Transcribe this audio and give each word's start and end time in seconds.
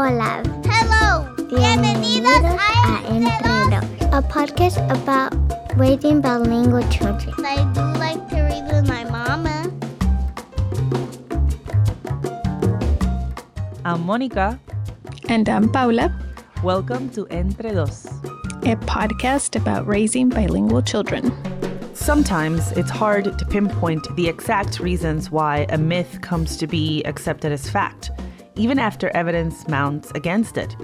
Hola. 0.00 0.44
Hello. 0.64 1.26
Bienvenidos 1.48 2.56
a 2.86 3.02
Entre 3.10 3.42
Dos, 3.42 3.84
a 4.12 4.22
podcast 4.22 4.78
about 4.92 5.34
raising 5.76 6.20
bilingual 6.20 6.84
children. 6.88 7.34
I 7.38 7.66
do 7.74 7.82
like 7.98 8.28
to 8.28 8.42
read 8.42 8.62
with 8.70 8.86
my 8.86 9.02
mama. 9.10 9.68
I'm 13.84 14.06
Monica. 14.06 14.60
And 15.28 15.48
I'm 15.48 15.68
Paula, 15.68 16.14
Welcome 16.62 17.10
to 17.10 17.26
Entre 17.32 17.72
Dos. 17.72 18.06
a 18.62 18.76
podcast 18.86 19.60
about 19.60 19.84
raising 19.88 20.28
bilingual 20.28 20.80
children. 20.80 21.32
Sometimes 21.94 22.70
it's 22.76 22.90
hard 22.90 23.36
to 23.36 23.44
pinpoint 23.46 24.06
the 24.14 24.28
exact 24.28 24.78
reasons 24.78 25.32
why 25.32 25.66
a 25.70 25.76
myth 25.76 26.20
comes 26.22 26.56
to 26.58 26.68
be 26.68 27.02
accepted 27.02 27.50
as 27.50 27.68
fact, 27.68 28.12
even 28.58 28.78
after 28.78 29.08
evidence 29.10 29.66
mounts 29.68 30.10
against 30.14 30.58
it. 30.58 30.76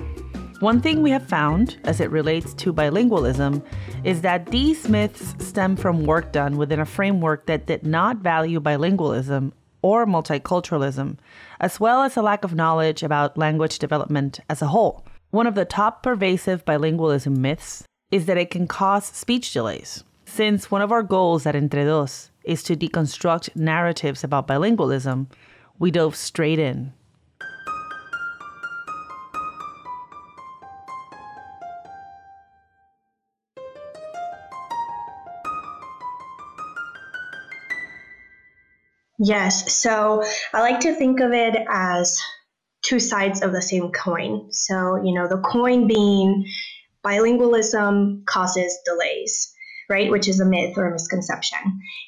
One 0.61 0.81
thing 0.81 1.03
we 1.03 1.11
have 1.11 1.29
found 1.29 1.77
as 1.85 2.01
it 2.01 2.11
relates 2.11 2.55
to 2.55 2.73
bilingualism 2.73 3.63
is 4.05 4.23
that 4.23 4.47
these 4.47 4.89
myths 4.89 5.35
stem 5.45 5.77
from 5.77 6.07
work 6.07 6.33
done 6.33 6.57
within 6.57 6.81
a 6.81 6.87
framework 6.87 7.47
that 7.47 7.67
did 7.67 7.85
not 7.85 8.19
value 8.19 8.61
bilingualism 8.61 9.53
or 9.83 10.07
multiculturalism, 10.07 11.19
as 11.61 11.79
well 11.79 12.03
as 12.03 12.17
a 12.17 12.23
lack 12.23 12.45
of 12.45 12.55
knowledge 12.55 13.03
about 13.03 13.37
language 13.37 13.79
development 13.79 14.41
as 14.49 14.63
a 14.63 14.69
whole. 14.69 15.05
One 15.31 15.47
of 15.47 15.57
the 15.57 15.67
top 15.67 16.03
pervasive 16.03 16.65
bilingualism 16.65 17.37
myths 17.37 17.85
is 18.11 18.27
that 18.27 18.39
it 18.39 18.51
can 18.51 18.67
cause 18.67 19.05
speech 19.05 19.53
delays. 19.53 20.05
Since 20.25 20.71
one 20.71 20.81
of 20.81 20.93
our 20.93 21.03
goals 21.03 21.45
at 21.45 21.57
Entre 21.57 21.85
Dos 21.85 22.31
is 22.45 22.63
to 22.63 22.77
deconstruct 22.77 23.55
narratives 23.57 24.25
about 24.25 24.47
bilingualism, 24.47 25.27
we 25.79 25.91
dove 25.91 26.17
straight 26.17 26.59
in. 26.59 26.93
Yes. 39.25 39.75
So 39.75 40.23
I 40.53 40.61
like 40.61 40.81
to 40.81 40.95
think 40.95 41.21
of 41.21 41.33
it 41.33 41.57
as 41.69 42.21
two 42.83 43.01
sides 43.01 43.43
of 43.43 43.53
the 43.53 43.63
same 43.63 43.91
coin. 43.91 44.49
So, 44.51 45.01
you 45.03 45.15
know, 45.15 45.27
the 45.27 45.41
coin 45.41 45.87
being 45.87 46.47
bilingualism 47.03 48.27
causes 48.27 48.79
delays, 48.85 49.51
right? 49.89 50.11
Which 50.11 50.29
is 50.29 50.41
a 50.41 50.45
myth 50.45 50.75
or 50.77 50.89
a 50.89 50.93
misconception. 50.93 51.59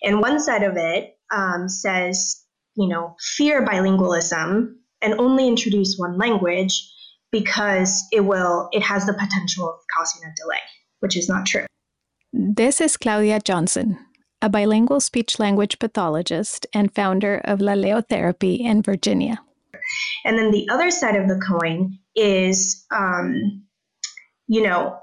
And 0.03 0.21
one 0.21 0.41
side 0.41 0.63
of 0.63 0.77
it 0.77 1.17
um, 1.35 1.71
says, 1.71 2.45
you 2.77 2.89
know, 2.89 3.17
fear 3.37 3.65
bilingualism 3.65 4.75
and 5.01 5.15
only 5.19 5.49
introduce 5.49 5.97
one 5.97 6.19
language 6.19 6.93
because 7.33 8.05
it 8.13 8.21
will, 8.21 8.69
it 8.73 8.83
has 8.83 9.07
the 9.07 9.15
potential 9.15 9.71
of 9.71 9.77
causing 9.97 10.23
a 10.23 10.33
delay, 10.37 10.61
which 11.01 11.17
is 11.17 11.31
not 11.31 11.47
true. 11.47 11.65
This 12.33 12.83
is 12.83 12.99
Claudia 12.99 13.41
Johnson, 13.41 13.99
a 14.43 14.49
bilingual 14.49 15.01
speech 15.01 15.39
language 15.39 15.79
pathologist 15.79 16.67
and 16.73 16.95
founder 16.95 17.41
of 17.45 17.61
Laleo 17.61 18.07
Therapy 18.07 18.55
in 18.57 18.83
Virginia. 18.83 19.41
And 20.25 20.39
then 20.39 20.51
the 20.51 20.69
other 20.71 20.91
side 20.91 21.17
of 21.17 21.29
the 21.29 21.41
coin 21.41 21.99
is, 22.15 22.85
um, 22.91 23.65
you 24.49 24.63
know, 24.63 24.99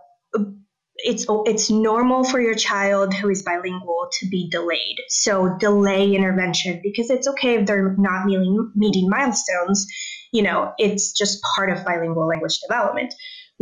it's 0.98 1.26
it's 1.46 1.70
normal 1.70 2.24
for 2.24 2.40
your 2.40 2.54
child 2.54 3.14
who 3.14 3.30
is 3.30 3.44
bilingual 3.44 4.08
to 4.20 4.28
be 4.30 4.50
delayed. 4.50 4.98
So 5.10 5.58
delay 5.60 6.14
intervention 6.14 6.80
because 6.84 7.10
it's 7.10 7.28
okay 7.28 7.56
if 7.56 7.66
they're 7.66 7.96
not 7.98 8.26
meeting 8.26 8.72
meeting 8.76 9.10
milestones. 9.10 9.88
You 10.32 10.44
know, 10.44 10.74
it's 10.78 11.12
just 11.12 11.42
part 11.56 11.70
of 11.70 11.86
bilingual 11.86 12.28
language 12.28 12.60
development, 12.60 13.14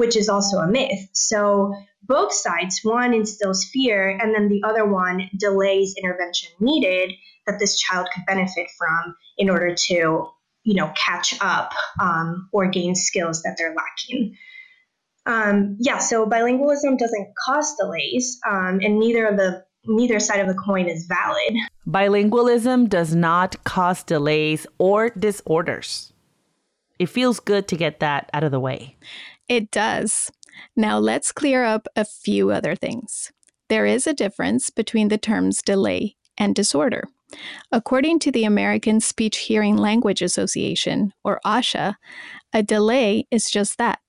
which 0.02 0.18
is 0.18 0.28
also 0.28 0.58
a 0.58 0.68
myth. 0.68 1.08
So 1.14 1.74
both 2.02 2.34
sides, 2.34 2.80
one 2.84 3.14
instills 3.14 3.66
fear, 3.66 4.10
and 4.10 4.34
then 4.34 4.50
the 4.50 4.64
other 4.68 4.86
one 4.86 5.30
delays 5.38 5.94
intervention 5.96 6.50
needed 6.60 7.12
that 7.46 7.60
this 7.60 7.80
child 7.80 8.08
could 8.12 8.24
benefit 8.26 8.68
from 8.78 9.16
in 9.38 9.50
order 9.50 9.76
to 9.76 10.28
you 10.64 10.76
know 10.76 10.92
catch 10.96 11.36
up 11.42 11.72
um, 12.02 12.50
or 12.52 12.68
gain 12.68 12.96
skills 12.96 13.44
that 13.44 13.56
they're 13.58 13.76
lacking 13.76 14.38
um, 15.26 15.76
yeah 15.80 15.98
so 15.98 16.24
bilingualism 16.28 17.00
doesn't 17.00 17.28
cause 17.46 17.76
delays 17.78 18.40
um, 18.48 18.80
and 18.84 19.00
neither 19.00 19.26
of 19.26 19.38
the 19.38 19.66
neither 19.86 20.20
side 20.20 20.40
of 20.40 20.46
the 20.46 20.54
coin 20.54 20.88
is 20.88 21.08
valid 21.08 21.56
Bilingualism 21.88 22.88
does 22.90 23.16
not 23.16 23.64
cause 23.64 24.04
delays 24.04 24.68
or 24.78 25.10
disorders. 25.10 26.14
It 27.00 27.08
feels 27.08 27.40
good 27.40 27.68
to 27.70 27.76
get 27.76 28.00
that 28.02 28.30
out 28.34 28.44
of 28.44 28.52
the 28.52 28.60
way. 28.60 28.96
It 29.52 29.70
does. 29.70 30.32
Now 30.78 30.98
let's 30.98 31.34
clear 31.34 31.66
up 31.66 31.86
a 31.98 32.06
few 32.06 32.52
other 32.52 32.74
things. 32.74 33.34
There 33.68 33.86
is 33.86 34.08
a 34.08 34.14
difference 34.14 34.70
between 34.70 35.10
the 35.10 35.18
terms 35.18 35.62
delay 35.62 36.16
and 36.38 36.56
disorder. 36.56 37.04
According 37.70 38.20
to 38.20 38.32
the 38.32 38.46
American 38.46 39.02
Speech 39.02 39.40
Hearing 39.40 39.76
Language 39.76 40.22
Association, 40.22 41.14
or 41.26 41.42
ASHA, 41.46 41.96
a 42.54 42.64
delay 42.64 43.28
is 43.30 43.52
just 43.52 43.78
that 43.78 44.00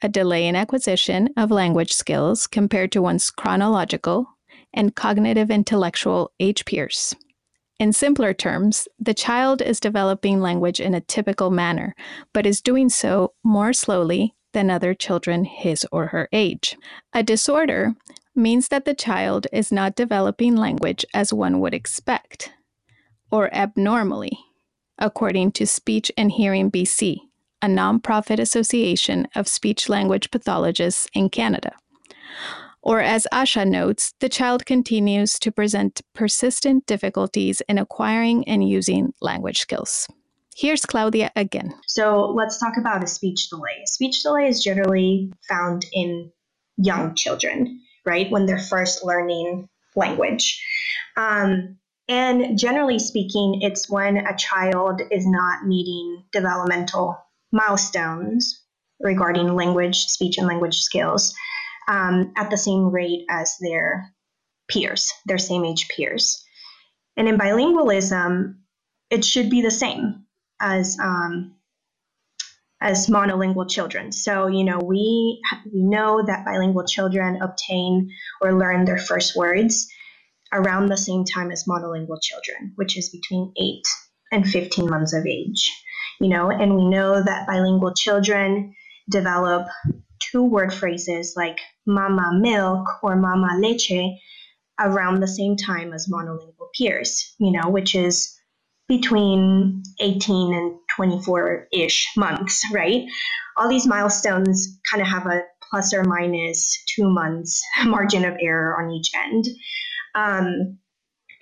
a 0.00 0.08
delay 0.08 0.46
in 0.46 0.56
acquisition 0.56 1.28
of 1.36 1.50
language 1.50 1.92
skills 1.92 2.46
compared 2.46 2.90
to 2.92 3.02
one's 3.02 3.30
chronological 3.30 4.38
and 4.72 4.96
cognitive 4.96 5.50
intellectual 5.50 6.32
age 6.40 6.64
peers. 6.64 7.14
In 7.78 7.92
simpler 7.92 8.32
terms, 8.32 8.88
the 8.98 9.12
child 9.12 9.60
is 9.60 9.80
developing 9.80 10.40
language 10.40 10.80
in 10.80 10.94
a 10.94 11.02
typical 11.02 11.50
manner, 11.50 11.94
but 12.32 12.46
is 12.46 12.62
doing 12.62 12.88
so 12.88 13.34
more 13.44 13.74
slowly 13.74 14.34
than 14.58 14.70
other 14.70 14.92
children 14.92 15.44
his 15.44 15.86
or 15.92 16.08
her 16.08 16.28
age. 16.32 16.76
A 17.12 17.22
disorder 17.22 17.94
means 18.34 18.66
that 18.66 18.84
the 18.84 18.92
child 18.92 19.46
is 19.52 19.70
not 19.70 19.94
developing 19.94 20.56
language 20.56 21.04
as 21.14 21.32
one 21.32 21.60
would 21.60 21.72
expect, 21.72 22.50
or 23.30 23.54
abnormally, 23.54 24.36
according 24.98 25.52
to 25.52 25.64
Speech 25.64 26.10
and 26.16 26.32
Hearing 26.32 26.72
BC, 26.72 27.18
a 27.62 27.68
nonprofit 27.68 28.40
association 28.40 29.28
of 29.36 29.46
speech 29.46 29.88
language 29.88 30.28
pathologists 30.32 31.06
in 31.14 31.28
Canada. 31.28 31.70
Or, 32.82 33.00
as 33.00 33.28
Asha 33.32 33.64
notes, 33.64 34.12
the 34.18 34.28
child 34.28 34.66
continues 34.66 35.38
to 35.38 35.52
present 35.52 36.00
persistent 36.14 36.84
difficulties 36.86 37.62
in 37.68 37.78
acquiring 37.78 38.42
and 38.48 38.68
using 38.68 39.12
language 39.20 39.58
skills. 39.58 40.08
Here's 40.58 40.84
Claudia 40.84 41.30
again. 41.36 41.74
so 41.86 42.32
let's 42.36 42.58
talk 42.58 42.76
about 42.76 43.04
a 43.04 43.06
speech 43.06 43.48
delay. 43.48 43.84
Speech 43.84 44.22
delay 44.22 44.48
is 44.48 44.62
generally 44.62 45.32
found 45.48 45.86
in 45.92 46.32
young 46.76 47.14
children 47.14 47.80
right? 48.08 48.30
When 48.30 48.46
they're 48.46 48.58
first 48.58 49.04
learning 49.04 49.68
language. 49.94 50.64
Um, 51.16 51.76
and 52.08 52.58
generally 52.58 52.98
speaking 52.98 53.60
it's 53.60 53.90
when 53.90 54.16
a 54.16 54.36
child 54.36 55.02
is 55.10 55.26
not 55.26 55.66
meeting 55.66 56.24
developmental 56.32 57.18
milestones 57.52 58.62
regarding 58.98 59.54
language 59.54 60.06
speech 60.06 60.38
and 60.38 60.46
language 60.46 60.80
skills 60.80 61.34
um, 61.86 62.32
at 62.36 62.50
the 62.50 62.56
same 62.56 62.90
rate 62.90 63.24
as 63.28 63.54
their 63.60 64.12
peers 64.68 65.12
their 65.26 65.38
same 65.38 65.64
age 65.64 65.88
peers. 65.94 66.42
And 67.16 67.28
in 67.28 67.36
bilingualism 67.36 68.54
it 69.10 69.24
should 69.24 69.50
be 69.50 69.62
the 69.62 69.70
same 69.70 70.24
as 70.60 70.98
um, 71.02 71.54
as 72.80 73.08
monolingual 73.08 73.68
children. 73.68 74.12
So 74.12 74.46
you 74.46 74.64
know 74.64 74.78
we 74.78 75.40
we 75.72 75.82
know 75.82 76.22
that 76.24 76.44
bilingual 76.44 76.84
children 76.86 77.40
obtain 77.42 78.10
or 78.40 78.58
learn 78.58 78.84
their 78.84 78.98
first 78.98 79.36
words 79.36 79.88
around 80.52 80.86
the 80.86 80.96
same 80.96 81.24
time 81.24 81.50
as 81.50 81.64
monolingual 81.64 82.20
children, 82.22 82.72
which 82.76 82.96
is 82.96 83.10
between 83.10 83.52
eight 83.60 83.84
and 84.32 84.46
fifteen 84.46 84.88
months 84.88 85.12
of 85.12 85.26
age. 85.26 85.72
You 86.20 86.28
know, 86.28 86.50
and 86.50 86.74
we 86.74 86.88
know 86.88 87.22
that 87.22 87.46
bilingual 87.46 87.94
children 87.94 88.74
develop 89.10 89.68
two 90.20 90.42
word 90.42 90.74
phrases 90.74 91.34
like 91.36 91.58
mama 91.86 92.38
milk 92.40 92.86
or 93.02 93.16
mama 93.16 93.58
leche 93.60 94.18
around 94.80 95.20
the 95.20 95.28
same 95.28 95.56
time 95.56 95.92
as 95.92 96.08
monolingual 96.08 96.68
peers. 96.76 97.34
You 97.38 97.52
know, 97.52 97.68
which 97.68 97.94
is 97.94 98.37
between 98.88 99.82
18 100.00 100.54
and 100.54 100.78
24 100.96 101.68
ish 101.72 102.08
months, 102.16 102.62
right? 102.72 103.04
All 103.56 103.68
these 103.68 103.86
milestones 103.86 104.78
kind 104.90 105.02
of 105.02 105.08
have 105.08 105.26
a 105.26 105.42
plus 105.70 105.92
or 105.92 106.04
minus 106.04 106.82
two 106.94 107.08
months 107.08 107.62
margin 107.84 108.24
of 108.24 108.36
error 108.40 108.80
on 108.82 108.90
each 108.90 109.10
end. 109.14 109.44
Um, 110.14 110.78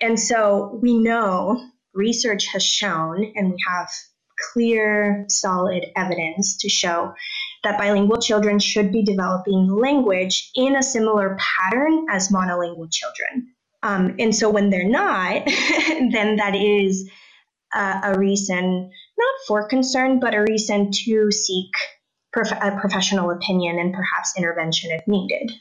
and 0.01 0.19
so 0.19 0.79
we 0.81 0.97
know 0.97 1.59
research 1.93 2.47
has 2.53 2.63
shown, 2.63 3.31
and 3.35 3.49
we 3.51 3.57
have 3.67 3.89
clear, 4.53 5.25
solid 5.29 5.85
evidence 5.95 6.57
to 6.57 6.69
show 6.69 7.13
that 7.63 7.79
bilingual 7.79 8.21
children 8.21 8.59
should 8.59 8.91
be 8.91 9.03
developing 9.03 9.67
language 9.67 10.51
in 10.55 10.75
a 10.75 10.83
similar 10.83 11.37
pattern 11.39 12.05
as 12.11 12.29
monolingual 12.29 12.91
children. 12.91 13.53
Um, 13.81 14.15
and 14.19 14.35
so 14.35 14.49
when 14.49 14.69
they're 14.69 14.87
not, 14.87 15.45
then 16.11 16.35
that 16.35 16.55
is 16.55 17.09
uh, 17.73 18.01
a 18.03 18.19
reason, 18.19 18.89
not 19.17 19.35
for 19.47 19.67
concern, 19.67 20.19
but 20.19 20.33
a 20.33 20.41
reason 20.41 20.91
to 20.91 21.31
seek 21.31 21.71
prof- 22.33 22.57
a 22.61 22.77
professional 22.79 23.31
opinion 23.31 23.79
and 23.79 23.93
perhaps 23.93 24.33
intervention 24.37 24.91
if 24.91 25.07
needed. 25.07 25.51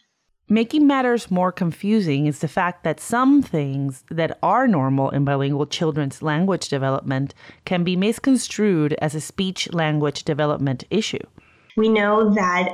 Making 0.48 0.86
matters 0.86 1.28
more 1.28 1.50
confusing 1.50 2.26
is 2.26 2.38
the 2.38 2.46
fact 2.46 2.84
that 2.84 3.00
some 3.00 3.42
things 3.42 4.04
that 4.10 4.38
are 4.44 4.68
normal 4.68 5.10
in 5.10 5.24
bilingual 5.24 5.66
children's 5.66 6.22
language 6.22 6.68
development 6.68 7.34
can 7.64 7.82
be 7.82 7.96
misconstrued 7.96 8.94
as 9.00 9.16
a 9.16 9.20
speech 9.20 9.72
language 9.72 10.22
development 10.22 10.84
issue. 10.88 11.18
We 11.76 11.88
know 11.88 12.32
that 12.34 12.68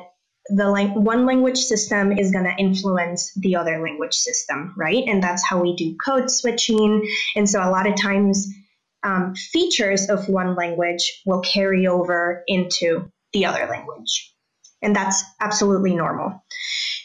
the 0.49 0.69
lang- 0.69 1.03
one 1.03 1.25
language 1.25 1.57
system 1.57 2.13
is 2.13 2.31
going 2.31 2.45
to 2.45 2.55
influence 2.59 3.33
the 3.37 3.57
other 3.57 3.81
language 3.83 4.15
system, 4.15 4.75
right? 4.77 5.05
And 5.07 5.23
that's 5.23 5.47
how 5.47 5.63
we 5.63 5.75
do 5.75 5.97
code 6.05 6.31
switching. 6.31 7.09
And 7.37 7.49
so 7.49 7.61
a 7.61 7.71
lot 7.71 7.87
of 7.87 7.95
times, 7.97 8.49
um, 9.05 9.35
features 9.35 10.09
of 10.09 10.29
one 10.29 10.55
language 10.55 11.23
will 11.27 11.41
carry 11.41 11.87
over 11.87 12.43
into 12.47 13.11
the 13.33 13.47
other 13.47 13.67
language. 13.69 14.33
And 14.83 14.95
that's 14.95 15.23
absolutely 15.41 15.95
normal. 15.95 16.45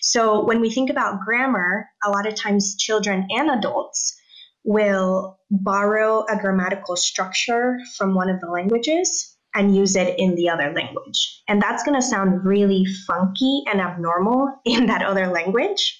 So 0.01 0.44
when 0.44 0.61
we 0.61 0.69
think 0.69 0.89
about 0.89 1.21
grammar, 1.25 1.88
a 2.03 2.09
lot 2.09 2.27
of 2.27 2.35
times 2.35 2.75
children 2.75 3.27
and 3.29 3.49
adults 3.51 4.15
will 4.63 5.39
borrow 5.51 6.25
a 6.29 6.38
grammatical 6.38 6.95
structure 6.95 7.77
from 7.97 8.15
one 8.15 8.29
of 8.29 8.41
the 8.41 8.49
languages 8.49 9.35
and 9.55 9.75
use 9.75 9.95
it 9.95 10.15
in 10.17 10.35
the 10.35 10.49
other 10.49 10.73
language. 10.73 11.41
And 11.47 11.61
that's 11.61 11.83
going 11.83 11.99
to 11.99 12.05
sound 12.05 12.45
really 12.45 12.85
funky 13.07 13.63
and 13.65 13.79
abnormal 13.79 14.51
in 14.65 14.88
that 14.88 15.03
other 15.03 15.27
language. 15.27 15.99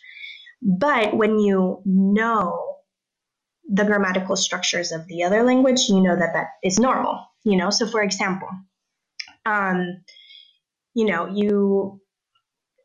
But 0.62 1.16
when 1.16 1.40
you 1.40 1.82
know 1.86 2.77
the 3.70 3.84
grammatical 3.84 4.36
structures 4.36 4.92
of 4.92 5.08
the 5.08 5.24
other 5.24 5.44
language, 5.44 5.90
you 5.90 6.02
know 6.02 6.16
that 6.16 6.34
that 6.34 6.48
is 6.64 6.80
normal. 6.80 7.26
You 7.44 7.58
know, 7.58 7.70
so 7.70 7.88
for 7.88 8.02
example, 8.02 8.50
um, 9.46 10.04
you 10.94 11.06
know, 11.06 11.28
you 11.28 12.02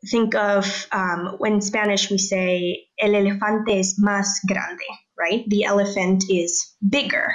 think 0.09 0.35
of 0.35 0.87
um, 0.91 1.35
when 1.37 1.61
Spanish 1.61 2.09
we 2.09 2.17
say 2.17 2.87
el 2.99 3.11
elefante 3.11 3.79
es 3.79 3.99
más 3.99 4.27
grande, 4.47 4.87
right? 5.17 5.43
The 5.47 5.63
elephant 5.63 6.25
is 6.29 6.73
bigger. 6.87 7.31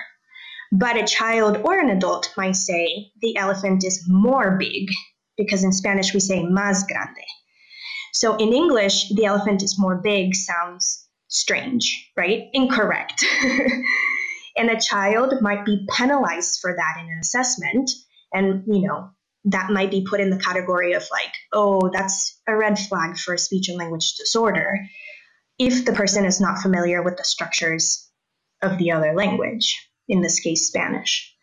But 0.71 0.99
a 0.99 1.07
child 1.07 1.59
or 1.65 1.79
an 1.79 1.89
adult 1.89 2.31
might 2.37 2.57
say 2.57 3.11
the 3.23 3.37
elephant 3.37 3.85
is 3.85 4.05
more 4.07 4.59
big 4.59 4.91
because 5.39 5.65
in 5.65 5.73
Spanish 5.73 6.13
we 6.13 6.21
say 6.21 6.43
más 6.43 6.87
grande. 6.87 7.25
So 8.13 8.37
in 8.37 8.53
English, 8.53 9.09
the 9.15 9.25
elephant 9.25 9.63
is 9.63 9.79
more 9.79 10.01
big 10.03 10.35
sounds 10.35 11.08
strange, 11.29 12.11
right? 12.17 12.49
Incorrect. 12.53 13.25
and 14.57 14.71
a 14.71 14.81
child 14.81 15.35
might 15.41 15.65
be 15.65 15.87
penalized 15.91 16.59
for 16.61 16.75
that 16.75 17.01
in 17.01 17.11
an 17.11 17.19
assessment. 17.21 17.91
And, 18.33 18.65
you 18.67 18.87
know, 18.87 19.11
that 19.45 19.71
might 19.71 19.91
be 19.91 20.07
put 20.09 20.21
in 20.21 20.31
the 20.31 20.39
category 20.39 20.95
of 20.95 21.07
like, 21.13 21.33
oh, 21.53 21.91
that's 21.93 22.41
a 22.49 22.57
red 22.57 22.79
flag 22.79 23.17
for 23.17 23.37
speech 23.37 23.69
and 23.69 23.79
language 23.79 24.15
disorder 24.15 24.75
if 25.59 25.85
the 25.85 25.93
person 25.93 26.25
is 26.25 26.41
not 26.41 26.61
familiar 26.61 27.03
with 27.03 27.17
the 27.17 27.25
structures 27.25 28.09
of 28.63 28.79
the 28.79 28.93
other 28.93 29.15
language, 29.15 29.89
in 30.09 30.21
this 30.23 30.41
case, 30.41 30.67
Spanish. 30.67 31.35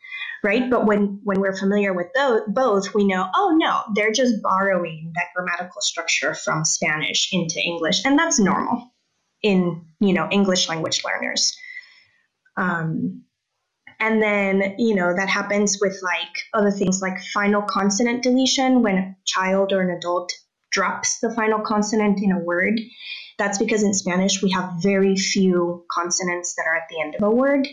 Right? 0.43 0.69
But 0.69 0.85
when, 0.85 1.19
when 1.23 1.41
we're 1.41 1.57
familiar 1.57 1.91
with 1.93 2.07
both, 2.47 2.93
we 2.93 3.05
know, 3.05 3.27
oh 3.35 3.57
no, 3.57 3.81
they're 3.95 4.11
just 4.11 4.43
borrowing 4.43 5.11
that 5.15 5.29
grammatical 5.35 5.81
structure 5.81 6.35
from 6.35 6.63
Spanish 6.63 7.29
into 7.33 7.59
English, 7.59 8.05
and 8.05 8.17
that's 8.17 8.39
normal 8.39 8.91
in 9.45 9.85
you 9.99 10.13
know 10.13 10.27
English 10.31 10.67
language 10.67 11.03
learners. 11.05 11.55
Um, 12.57 13.21
and 13.99 14.21
then, 14.21 14.75
you 14.77 14.93
know, 14.93 15.15
that 15.15 15.29
happens 15.29 15.77
with 15.79 15.97
like 16.03 16.35
other 16.53 16.71
things 16.71 17.01
like 17.01 17.17
final 17.33 17.61
consonant 17.61 18.23
deletion 18.23 18.81
when 18.81 18.97
a 18.97 19.15
child 19.25 19.71
or 19.71 19.81
an 19.81 19.95
adult 19.95 20.33
drops 20.71 21.19
the 21.19 21.33
final 21.33 21.59
consonant 21.59 22.19
in 22.21 22.31
a 22.31 22.39
word. 22.39 22.79
That's 23.37 23.57
because 23.57 23.83
in 23.83 23.93
Spanish 23.93 24.41
we 24.41 24.51
have 24.51 24.81
very 24.81 25.15
few 25.15 25.85
consonants 25.91 26.55
that 26.55 26.65
are 26.67 26.75
at 26.75 26.89
the 26.89 27.01
end 27.01 27.15
of 27.15 27.23
a 27.23 27.31
word. 27.31 27.67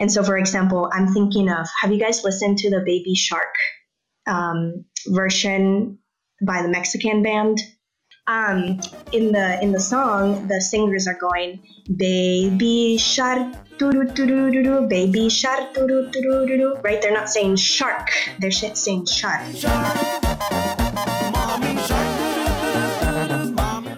And 0.00 0.12
so, 0.12 0.22
for 0.22 0.36
example, 0.36 0.90
I'm 0.92 1.08
thinking 1.14 1.48
of 1.48 1.66
have 1.80 1.92
you 1.92 1.98
guys 1.98 2.24
listened 2.24 2.58
to 2.58 2.70
the 2.70 2.82
Baby 2.84 3.14
Shark 3.14 3.54
um, 4.26 4.84
version 5.06 5.98
by 6.44 6.62
the 6.62 6.68
Mexican 6.68 7.22
band? 7.22 7.58
Um, 8.26 8.80
in 9.12 9.32
the 9.32 9.58
in 9.62 9.72
the 9.72 9.80
song, 9.80 10.48
the 10.48 10.58
singers 10.58 11.06
are 11.06 11.18
going 11.20 11.60
baby 11.96 12.96
shark 12.96 13.54
baby 14.88 15.28
shark 15.28 15.76
right? 15.76 17.02
They're 17.02 17.12
not 17.12 17.28
saying 17.28 17.56
shark, 17.56 18.08
they're 18.38 18.50
saying 18.50 19.04
shark. 19.04 19.42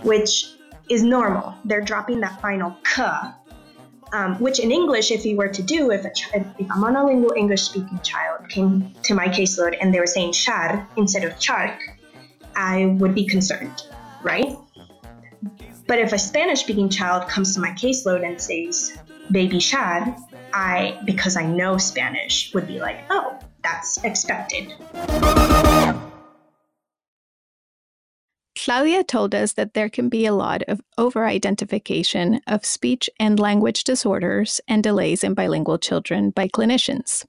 Which 0.02 0.46
is 0.88 1.04
normal. 1.04 1.54
They're 1.64 1.80
dropping 1.80 2.20
that 2.20 2.40
final 2.40 2.76
k, 2.82 3.04
um, 4.12 4.36
which 4.40 4.58
in 4.58 4.72
English, 4.72 5.12
if 5.12 5.24
you 5.24 5.36
were 5.36 5.48
to 5.48 5.62
do, 5.62 5.92
if 5.92 6.04
a, 6.04 6.10
ch- 6.12 6.30
if 6.34 6.46
a 6.58 6.74
monolingual 6.74 7.36
English 7.36 7.62
speaking 7.62 8.00
child 8.02 8.48
came 8.48 8.92
to 9.04 9.14
my 9.14 9.28
caseload 9.28 9.76
and 9.80 9.94
they 9.94 10.00
were 10.00 10.06
saying 10.06 10.32
shar 10.32 10.88
instead 10.96 11.22
of 11.22 11.40
shark, 11.40 11.78
I 12.56 12.86
would 12.98 13.14
be 13.14 13.26
concerned, 13.26 13.82
right? 14.26 14.58
But 15.86 16.00
if 16.00 16.12
a 16.12 16.18
Spanish 16.18 16.60
speaking 16.60 16.88
child 16.88 17.28
comes 17.28 17.54
to 17.54 17.60
my 17.60 17.70
caseload 17.70 18.26
and 18.26 18.40
says 18.40 18.98
baby 19.30 19.60
shad, 19.60 20.16
I, 20.52 21.00
because 21.04 21.36
I 21.36 21.46
know 21.46 21.78
Spanish, 21.78 22.52
would 22.52 22.66
be 22.66 22.80
like, 22.80 22.98
oh, 23.08 23.38
that's 23.62 24.02
expected. 24.04 24.74
Claudia 28.56 29.04
told 29.04 29.32
us 29.32 29.52
that 29.52 29.74
there 29.74 29.88
can 29.88 30.08
be 30.08 30.26
a 30.26 30.34
lot 30.34 30.62
of 30.66 30.80
over 30.98 31.24
identification 31.24 32.40
of 32.48 32.64
speech 32.64 33.08
and 33.20 33.38
language 33.38 33.84
disorders 33.84 34.60
and 34.66 34.82
delays 34.82 35.22
in 35.22 35.34
bilingual 35.34 35.78
children 35.78 36.30
by 36.30 36.48
clinicians. 36.48 37.24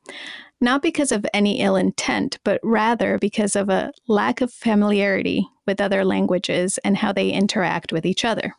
Not 0.60 0.82
because 0.82 1.12
of 1.12 1.26
any 1.34 1.62
ill 1.62 1.76
intent, 1.76 2.40
but 2.44 2.60
rather 2.64 3.18
because 3.20 3.56
of 3.56 3.70
a 3.70 3.92
lack 4.08 4.42
of 4.42 4.52
familiarity 4.52 5.48
with 5.66 5.80
other 5.80 6.04
languages 6.04 6.80
and 6.84 6.98
how 6.98 7.14
they 7.14 7.30
interact 7.30 7.92
with 7.92 8.06
each 8.06 8.26
other. 8.26 8.56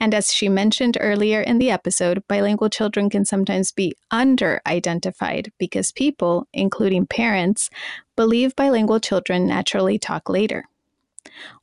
And 0.00 0.14
as 0.14 0.32
she 0.32 0.48
mentioned 0.48 0.96
earlier 1.00 1.40
in 1.40 1.58
the 1.58 1.70
episode, 1.70 2.22
bilingual 2.28 2.68
children 2.68 3.10
can 3.10 3.24
sometimes 3.24 3.72
be 3.72 3.94
under 4.10 4.60
identified 4.66 5.50
because 5.58 5.90
people, 5.90 6.46
including 6.52 7.06
parents, 7.06 7.68
believe 8.14 8.54
bilingual 8.54 9.00
children 9.00 9.46
naturally 9.46 9.98
talk 9.98 10.28
later. 10.28 10.66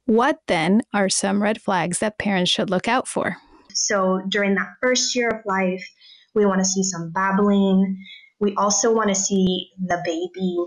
What 0.05 0.39
then 0.47 0.81
are 0.93 1.07
some 1.07 1.41
red 1.41 1.61
flags 1.61 1.99
that 1.99 2.17
parents 2.17 2.51
should 2.51 2.69
look 2.69 2.87
out 2.87 3.07
for? 3.07 3.37
So 3.73 4.21
during 4.27 4.55
that 4.55 4.75
first 4.81 5.15
year 5.15 5.29
of 5.29 5.45
life, 5.45 5.87
we 6.33 6.45
want 6.45 6.59
to 6.59 6.65
see 6.65 6.83
some 6.83 7.11
babbling. 7.11 7.97
We 8.39 8.55
also 8.55 8.93
want 8.93 9.09
to 9.09 9.15
see 9.15 9.71
the 9.79 10.01
baby 10.05 10.57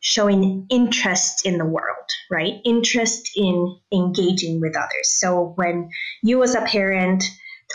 showing 0.00 0.66
interest 0.70 1.46
in 1.46 1.58
the 1.58 1.64
world, 1.64 2.08
right? 2.30 2.54
Interest 2.64 3.30
in 3.34 3.76
engaging 3.92 4.60
with 4.60 4.76
others. 4.76 5.08
So 5.08 5.52
when 5.56 5.90
you 6.22 6.42
as 6.42 6.54
a 6.54 6.60
parent 6.62 7.24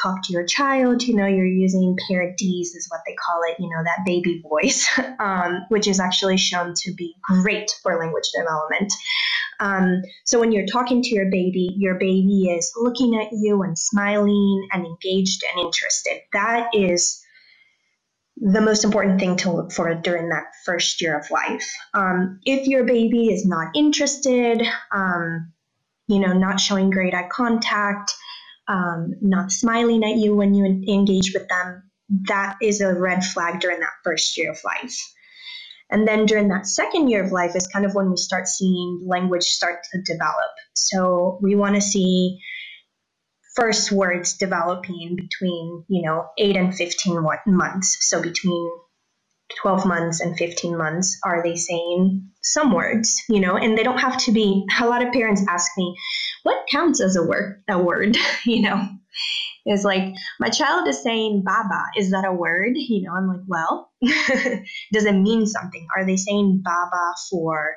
talk 0.01 0.23
to 0.23 0.33
your 0.33 0.45
child, 0.45 1.03
you 1.03 1.15
know, 1.15 1.25
you're 1.25 1.45
using 1.45 1.97
parentese 2.09 2.75
is 2.75 2.87
what 2.89 3.01
they 3.05 3.15
call 3.15 3.41
it, 3.49 3.57
you 3.59 3.69
know, 3.69 3.83
that 3.83 4.05
baby 4.05 4.41
voice, 4.47 4.89
um, 5.19 5.65
which 5.69 5.87
is 5.87 5.99
actually 5.99 6.37
shown 6.37 6.73
to 6.77 6.93
be 6.93 7.13
great 7.21 7.71
for 7.83 7.99
language 7.99 8.29
development. 8.33 8.93
Um, 9.59 10.01
so 10.25 10.39
when 10.39 10.51
you're 10.51 10.65
talking 10.65 11.01
to 11.03 11.09
your 11.09 11.29
baby, 11.29 11.75
your 11.77 11.95
baby 11.95 12.45
is 12.49 12.71
looking 12.77 13.19
at 13.21 13.27
you 13.31 13.61
and 13.61 13.77
smiling 13.77 14.67
and 14.71 14.85
engaged 14.85 15.43
and 15.51 15.65
interested. 15.65 16.19
That 16.33 16.69
is 16.73 17.21
the 18.41 18.61
most 18.61 18.83
important 18.83 19.19
thing 19.19 19.37
to 19.37 19.51
look 19.51 19.71
for 19.71 19.93
during 19.93 20.29
that 20.29 20.45
first 20.65 20.99
year 20.99 21.17
of 21.17 21.29
life. 21.29 21.71
Um, 21.93 22.39
if 22.43 22.67
your 22.67 22.83
baby 22.85 23.27
is 23.27 23.45
not 23.45 23.67
interested, 23.75 24.63
um, 24.91 25.53
you 26.07 26.19
know, 26.19 26.33
not 26.33 26.59
showing 26.59 26.89
great 26.89 27.13
eye 27.13 27.29
contact, 27.31 28.11
um, 28.67 29.13
not 29.21 29.51
smiling 29.51 30.03
at 30.03 30.17
you 30.17 30.35
when 30.35 30.55
you 30.55 30.65
engage 30.65 31.33
with 31.33 31.47
them, 31.49 31.83
that 32.27 32.57
is 32.61 32.81
a 32.81 32.93
red 32.93 33.23
flag 33.23 33.59
during 33.59 33.79
that 33.79 33.89
first 34.03 34.35
year 34.37 34.51
of 34.51 34.59
life. 34.65 34.97
And 35.91 36.07
then 36.07 36.25
during 36.25 36.47
that 36.47 36.65
second 36.65 37.09
year 37.09 37.23
of 37.23 37.31
life 37.31 37.55
is 37.55 37.67
kind 37.67 37.85
of 37.85 37.93
when 37.93 38.09
we 38.09 38.17
start 38.17 38.47
seeing 38.47 39.03
language 39.05 39.43
start 39.43 39.83
to 39.91 40.01
develop. 40.01 40.51
So 40.73 41.37
we 41.41 41.53
want 41.53 41.75
to 41.75 41.81
see 41.81 42.39
first 43.55 43.91
words 43.91 44.37
developing 44.37 45.15
between, 45.15 45.83
you 45.87 46.03
know, 46.03 46.27
8 46.37 46.55
and 46.55 46.75
15 46.75 47.25
months. 47.47 47.97
So 48.01 48.21
between 48.21 48.71
12 49.61 49.85
months 49.85 50.21
and 50.21 50.37
15 50.37 50.77
months 50.77 51.19
are 51.23 51.43
they 51.43 51.55
saying 51.55 52.29
some 52.41 52.73
words, 52.73 53.21
you 53.27 53.39
know, 53.39 53.57
and 53.57 53.77
they 53.77 53.83
don't 53.83 53.99
have 53.99 54.17
to 54.25 54.31
be 54.31 54.65
a 54.79 54.87
lot 54.87 55.05
of 55.05 55.13
parents 55.13 55.43
ask 55.47 55.71
me, 55.77 55.95
what 56.43 56.65
counts 56.69 57.01
as 57.01 57.15
a 57.15 57.23
word 57.23 57.61
a 57.69 57.77
word, 57.77 58.17
you 58.45 58.61
know? 58.61 58.87
it's 59.65 59.83
like 59.83 60.13
my 60.39 60.49
child 60.49 60.87
is 60.87 61.03
saying 61.03 61.43
baba, 61.45 61.83
is 61.97 62.11
that 62.11 62.25
a 62.25 62.33
word? 62.33 62.73
You 62.75 63.03
know, 63.03 63.13
I'm 63.13 63.27
like, 63.27 63.41
well, 63.47 63.91
does 64.01 65.05
it 65.05 65.13
mean 65.13 65.45
something? 65.45 65.85
Are 65.95 66.05
they 66.05 66.17
saying 66.17 66.61
baba 66.63 67.13
for 67.29 67.75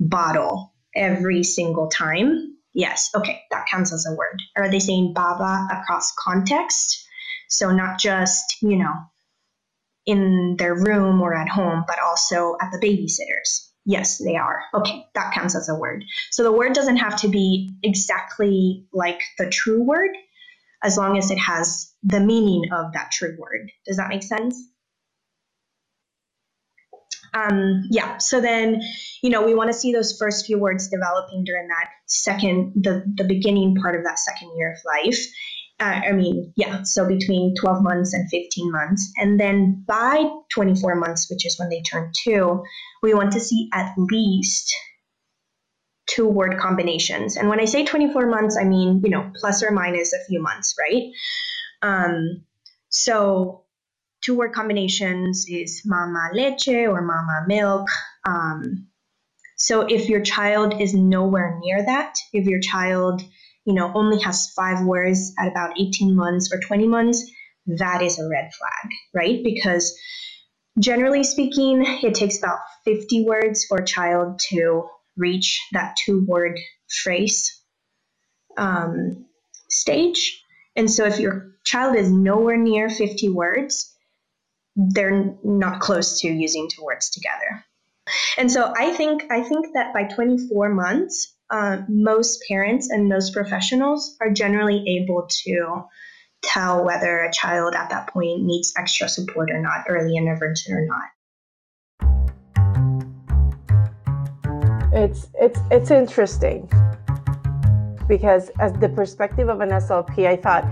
bottle? 0.00 0.72
every 0.94 1.42
single 1.42 1.88
time, 1.88 2.56
yes, 2.74 3.10
okay, 3.14 3.42
that 3.50 3.66
counts 3.70 3.92
as 3.92 4.06
a 4.06 4.14
word. 4.14 4.40
Are 4.56 4.70
they 4.70 4.78
saying 4.78 5.12
baba 5.14 5.68
across 5.70 6.12
context? 6.18 7.06
So 7.48 7.70
not 7.70 7.98
just, 7.98 8.56
you 8.62 8.76
know, 8.76 8.94
in 10.06 10.56
their 10.58 10.74
room 10.74 11.20
or 11.20 11.34
at 11.34 11.48
home, 11.48 11.84
but 11.86 11.98
also 12.00 12.56
at 12.60 12.70
the 12.72 12.78
babysitters. 12.78 13.68
Yes, 13.84 14.18
they 14.18 14.36
are. 14.36 14.62
Okay, 14.74 15.04
that 15.14 15.32
counts 15.34 15.56
as 15.56 15.68
a 15.68 15.74
word. 15.74 16.04
So 16.30 16.42
the 16.42 16.52
word 16.52 16.74
doesn't 16.74 16.98
have 16.98 17.16
to 17.22 17.28
be 17.28 17.74
exactly 17.82 18.86
like 18.92 19.20
the 19.38 19.48
true 19.48 19.82
word 19.82 20.10
as 20.82 20.96
long 20.96 21.18
as 21.18 21.30
it 21.30 21.38
has 21.38 21.92
the 22.02 22.20
meaning 22.20 22.70
of 22.72 22.92
that 22.92 23.10
true 23.10 23.36
word. 23.38 23.70
Does 23.86 23.96
that 23.96 24.08
make 24.08 24.22
sense? 24.22 24.56
Um, 27.32 27.84
yeah, 27.90 28.18
so 28.18 28.40
then, 28.40 28.82
you 29.22 29.30
know, 29.30 29.42
we 29.42 29.54
want 29.54 29.68
to 29.68 29.74
see 29.74 29.92
those 29.92 30.16
first 30.18 30.46
few 30.46 30.58
words 30.58 30.88
developing 30.88 31.44
during 31.44 31.68
that 31.68 31.88
second, 32.06 32.72
the, 32.74 33.04
the 33.16 33.24
beginning 33.24 33.76
part 33.76 33.94
of 33.94 34.04
that 34.04 34.18
second 34.18 34.50
year 34.56 34.72
of 34.72 34.78
life. 34.84 35.18
Uh, 35.78 36.08
I 36.08 36.12
mean, 36.12 36.52
yeah, 36.56 36.82
so 36.82 37.08
between 37.08 37.54
12 37.58 37.82
months 37.82 38.12
and 38.12 38.28
15 38.28 38.70
months. 38.70 39.12
And 39.16 39.40
then 39.40 39.82
by 39.86 40.24
24 40.52 40.96
months, 40.96 41.30
which 41.30 41.46
is 41.46 41.58
when 41.58 41.70
they 41.70 41.82
turn 41.82 42.12
two, 42.22 42.62
we 43.02 43.14
want 43.14 43.32
to 43.32 43.40
see 43.40 43.68
at 43.72 43.94
least 43.96 44.74
two 46.06 46.26
word 46.26 46.58
combinations. 46.58 47.36
And 47.36 47.48
when 47.48 47.60
I 47.60 47.64
say 47.64 47.84
24 47.84 48.26
months, 48.26 48.58
I 48.60 48.64
mean, 48.64 49.00
you 49.02 49.10
know, 49.10 49.30
plus 49.40 49.62
or 49.62 49.70
minus 49.70 50.12
a 50.12 50.24
few 50.28 50.42
months, 50.42 50.74
right? 50.78 51.04
Um, 51.82 52.44
so 52.90 53.64
two 54.22 54.36
word 54.36 54.52
combinations 54.52 55.46
is 55.48 55.82
mama 55.84 56.30
leche 56.32 56.68
or 56.68 57.02
mama 57.02 57.44
milk. 57.46 57.88
Um, 58.26 58.88
so 59.56 59.82
if 59.82 60.08
your 60.08 60.20
child 60.20 60.80
is 60.80 60.94
nowhere 60.94 61.58
near 61.60 61.84
that, 61.84 62.16
if 62.32 62.46
your 62.46 62.60
child, 62.60 63.22
you 63.64 63.74
know, 63.74 63.92
only 63.94 64.20
has 64.20 64.50
five 64.56 64.84
words 64.84 65.32
at 65.38 65.48
about 65.48 65.78
18 65.78 66.14
months 66.14 66.52
or 66.52 66.60
20 66.60 66.86
months, 66.86 67.30
that 67.66 68.02
is 68.02 68.18
a 68.18 68.28
red 68.28 68.50
flag, 68.54 68.92
right? 69.14 69.44
Because 69.44 69.94
generally 70.78 71.24
speaking, 71.24 71.84
it 72.02 72.14
takes 72.14 72.38
about 72.38 72.58
50 72.84 73.24
words 73.26 73.64
for 73.66 73.78
a 73.78 73.84
child 73.84 74.40
to 74.50 74.88
reach 75.16 75.60
that 75.72 75.96
two 76.04 76.24
word 76.26 76.58
phrase 77.02 77.62
um, 78.56 79.26
stage. 79.68 80.42
And 80.76 80.90
so 80.90 81.04
if 81.04 81.18
your 81.18 81.52
child 81.64 81.96
is 81.96 82.10
nowhere 82.10 82.56
near 82.56 82.88
50 82.88 83.28
words, 83.28 83.94
they're 84.76 85.34
not 85.42 85.80
close 85.80 86.20
to 86.20 86.28
using 86.28 86.68
two 86.68 86.84
words 86.84 87.10
together. 87.10 87.64
And 88.36 88.50
so 88.50 88.72
I 88.76 88.92
think 88.92 89.24
I 89.30 89.42
think 89.42 89.74
that 89.74 89.92
by 89.92 90.04
24 90.04 90.74
months, 90.74 91.34
uh, 91.50 91.78
most 91.88 92.42
parents 92.48 92.90
and 92.90 93.08
most 93.08 93.32
professionals 93.32 94.16
are 94.20 94.30
generally 94.30 94.84
able 95.00 95.28
to 95.44 95.84
tell 96.42 96.84
whether 96.84 97.20
a 97.20 97.32
child 97.32 97.74
at 97.74 97.90
that 97.90 98.08
point 98.08 98.42
needs 98.42 98.72
extra 98.76 99.08
support 99.08 99.50
or 99.50 99.60
not, 99.60 99.84
early 99.88 100.16
intervention 100.16 100.74
or 100.74 100.86
not. 100.86 101.10
It's 104.92 105.28
it's 105.34 105.60
it's 105.70 105.90
interesting 105.90 106.68
because 108.08 108.50
as 108.58 108.72
the 108.74 108.88
perspective 108.88 109.48
of 109.48 109.60
an 109.60 109.68
SLP, 109.70 110.26
I 110.26 110.36
thought 110.36 110.64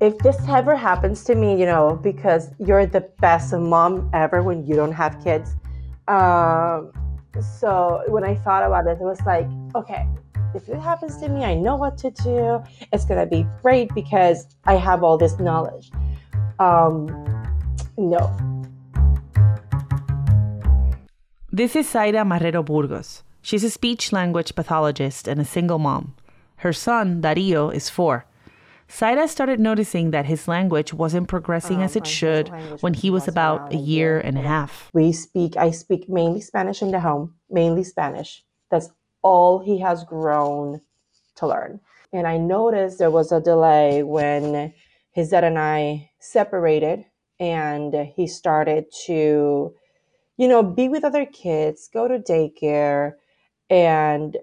if 0.00 0.18
this 0.18 0.36
ever 0.48 0.76
happens 0.76 1.24
to 1.24 1.34
me, 1.34 1.58
you 1.58 1.66
know, 1.66 1.98
because 2.02 2.50
you're 2.58 2.86
the 2.86 3.02
best 3.20 3.54
mom 3.54 4.10
ever 4.12 4.42
when 4.42 4.66
you 4.66 4.74
don't 4.74 4.92
have 4.92 5.22
kids. 5.22 5.54
Um, 6.08 6.92
so 7.58 8.02
when 8.08 8.24
I 8.24 8.34
thought 8.34 8.64
about 8.64 8.86
it, 8.86 8.98
it 9.00 9.04
was 9.04 9.20
like, 9.24 9.48
okay, 9.74 10.06
if 10.54 10.68
it 10.68 10.78
happens 10.78 11.16
to 11.18 11.28
me, 11.28 11.44
I 11.44 11.54
know 11.54 11.76
what 11.76 11.98
to 11.98 12.10
do. 12.10 12.62
It's 12.92 13.04
gonna 13.04 13.26
be 13.26 13.46
great 13.62 13.92
because 13.94 14.46
I 14.64 14.74
have 14.74 15.02
all 15.02 15.18
this 15.18 15.38
knowledge. 15.38 15.90
Um, 16.58 17.08
no. 17.96 18.30
This 21.50 21.76
is 21.76 21.86
Zayra 21.92 22.26
Marrero 22.26 22.64
Burgos. 22.64 23.22
She's 23.42 23.62
a 23.62 23.70
speech 23.70 24.12
language 24.12 24.54
pathologist 24.54 25.28
and 25.28 25.40
a 25.40 25.44
single 25.44 25.78
mom. 25.78 26.14
Her 26.56 26.72
son, 26.72 27.20
Dario, 27.20 27.68
is 27.70 27.88
four. 27.90 28.24
Zayra 28.88 29.28
started 29.28 29.58
noticing 29.60 30.10
that 30.10 30.26
his 30.26 30.46
language 30.46 30.92
wasn't 30.92 31.28
progressing 31.28 31.82
as 31.82 31.96
it 31.96 32.06
should 32.06 32.48
when 32.80 32.94
he 32.94 33.10
was 33.10 33.26
about 33.26 33.72
a 33.72 33.76
year 33.76 34.18
and 34.20 34.38
a 34.38 34.42
half. 34.42 34.90
We 34.92 35.12
speak, 35.12 35.56
I 35.56 35.70
speak 35.70 36.08
mainly 36.08 36.40
Spanish 36.40 36.82
in 36.82 36.90
the 36.90 37.00
home, 37.00 37.34
mainly 37.50 37.84
Spanish. 37.84 38.44
That's 38.70 38.90
all 39.22 39.58
he 39.58 39.80
has 39.80 40.04
grown 40.04 40.80
to 41.36 41.46
learn. 41.46 41.80
And 42.12 42.26
I 42.26 42.36
noticed 42.36 42.98
there 42.98 43.10
was 43.10 43.32
a 43.32 43.40
delay 43.40 44.02
when 44.02 44.72
his 45.10 45.30
dad 45.30 45.44
and 45.44 45.58
I 45.58 46.10
separated 46.20 47.04
and 47.40 47.94
he 48.14 48.26
started 48.26 48.86
to, 49.06 49.74
you 50.36 50.48
know, 50.48 50.62
be 50.62 50.88
with 50.88 51.04
other 51.04 51.26
kids, 51.26 51.88
go 51.92 52.06
to 52.06 52.18
daycare, 52.18 53.14
and 53.68 54.36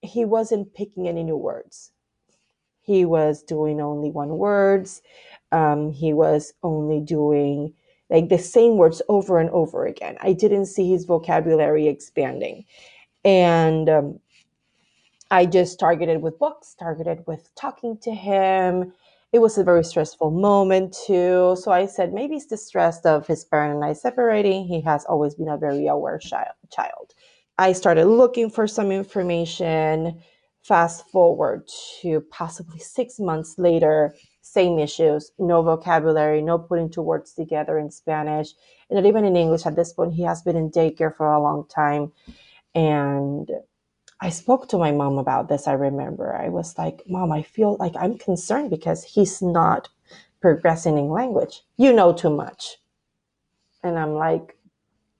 he 0.00 0.24
wasn't 0.24 0.74
picking 0.74 1.08
any 1.08 1.24
new 1.24 1.36
words. 1.36 1.90
He 2.88 3.04
was 3.04 3.42
doing 3.42 3.82
only 3.82 4.10
one 4.10 4.38
words. 4.38 5.02
Um, 5.52 5.92
he 5.92 6.14
was 6.14 6.54
only 6.62 7.00
doing 7.00 7.74
like 8.08 8.30
the 8.30 8.38
same 8.38 8.78
words 8.78 9.02
over 9.10 9.38
and 9.38 9.50
over 9.50 9.84
again. 9.84 10.16
I 10.22 10.32
didn't 10.32 10.66
see 10.66 10.88
his 10.88 11.04
vocabulary 11.04 11.86
expanding. 11.86 12.64
And 13.26 13.90
um, 13.90 14.20
I 15.30 15.44
just 15.44 15.78
targeted 15.78 16.22
with 16.22 16.38
books, 16.38 16.74
targeted 16.80 17.24
with 17.26 17.54
talking 17.56 17.98
to 17.98 18.14
him. 18.14 18.94
It 19.34 19.40
was 19.40 19.58
a 19.58 19.64
very 19.64 19.84
stressful 19.84 20.30
moment 20.30 20.96
too. 21.06 21.58
So 21.60 21.70
I 21.70 21.84
said, 21.84 22.14
maybe 22.14 22.36
it's 22.36 22.46
the 22.46 22.56
stress 22.56 23.04
of 23.04 23.26
his 23.26 23.44
parent 23.44 23.74
and 23.74 23.84
I 23.84 23.92
separating. 23.92 24.64
He 24.64 24.80
has 24.80 25.04
always 25.04 25.34
been 25.34 25.48
a 25.50 25.58
very 25.58 25.86
aware 25.88 26.16
child. 26.16 26.54
child. 26.72 27.12
I 27.58 27.72
started 27.72 28.06
looking 28.06 28.48
for 28.48 28.66
some 28.66 28.90
information. 28.90 30.22
Fast 30.68 31.08
forward 31.08 31.66
to 32.02 32.20
possibly 32.30 32.78
six 32.78 33.18
months 33.18 33.54
later, 33.56 34.14
same 34.42 34.78
issues 34.78 35.32
no 35.38 35.62
vocabulary, 35.62 36.42
no 36.42 36.58
putting 36.58 36.90
two 36.90 37.00
words 37.00 37.32
together 37.32 37.78
in 37.78 37.90
Spanish, 37.90 38.50
and 38.90 38.96
not 38.98 39.08
even 39.08 39.24
in 39.24 39.34
English 39.34 39.64
at 39.64 39.76
this 39.76 39.94
point. 39.94 40.12
He 40.12 40.24
has 40.24 40.42
been 40.42 40.56
in 40.56 40.70
daycare 40.70 41.16
for 41.16 41.32
a 41.32 41.42
long 41.42 41.66
time. 41.68 42.12
And 42.74 43.50
I 44.20 44.28
spoke 44.28 44.68
to 44.68 44.78
my 44.78 44.92
mom 44.92 45.16
about 45.16 45.48
this. 45.48 45.66
I 45.66 45.72
remember 45.72 46.36
I 46.36 46.50
was 46.50 46.76
like, 46.76 47.02
Mom, 47.08 47.32
I 47.32 47.42
feel 47.42 47.78
like 47.78 47.94
I'm 47.98 48.18
concerned 48.18 48.68
because 48.68 49.02
he's 49.04 49.40
not 49.40 49.88
progressing 50.42 50.98
in 50.98 51.08
language. 51.08 51.62
You 51.78 51.94
know 51.94 52.12
too 52.12 52.30
much. 52.30 52.76
And 53.82 53.98
I'm 53.98 54.12
like, 54.14 54.58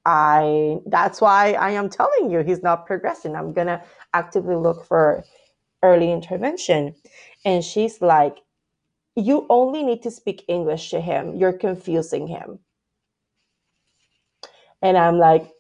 I 0.05 0.79
that's 0.87 1.21
why 1.21 1.53
I 1.53 1.71
am 1.73 1.91
telling 1.91 2.31
you 2.31 2.41
he's 2.41 2.63
not 2.63 2.87
progressing. 2.87 3.37
I'm 3.37 3.53
gonna 3.53 3.83
actively 4.15 4.57
look 4.57 4.85
for 4.87 5.25
early 5.83 6.13
intervention. 6.13 6.95
And 7.45 7.65
she's 7.65 8.01
like, 8.01 8.39
You 9.17 9.47
only 9.49 9.83
need 9.83 10.03
to 10.03 10.11
speak 10.11 10.45
English 10.49 10.91
to 10.91 11.01
him. 11.01 11.37
You're 11.37 11.53
confusing 11.53 12.27
him. 12.29 12.61
And 14.83 14.97
I'm 14.97 15.19
like, 15.19 15.51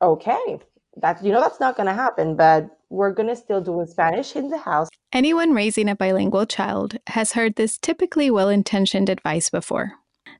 okay, 0.00 0.58
that 0.96 1.22
you 1.24 1.32
know 1.32 1.40
that's 1.40 1.60
not 1.60 1.76
gonna 1.76 1.94
happen, 1.94 2.36
but 2.36 2.68
we're 2.88 3.12
gonna 3.12 3.36
still 3.36 3.60
do 3.60 3.80
in 3.80 3.86
Spanish 3.86 4.36
in 4.36 4.48
the 4.48 4.58
house. 4.58 4.88
Anyone 5.12 5.52
raising 5.52 5.88
a 5.88 5.96
bilingual 5.96 6.46
child 6.46 6.96
has 7.08 7.32
heard 7.32 7.56
this 7.56 7.78
typically 7.78 8.30
well 8.30 8.48
intentioned 8.48 9.08
advice 9.08 9.50
before. 9.50 9.92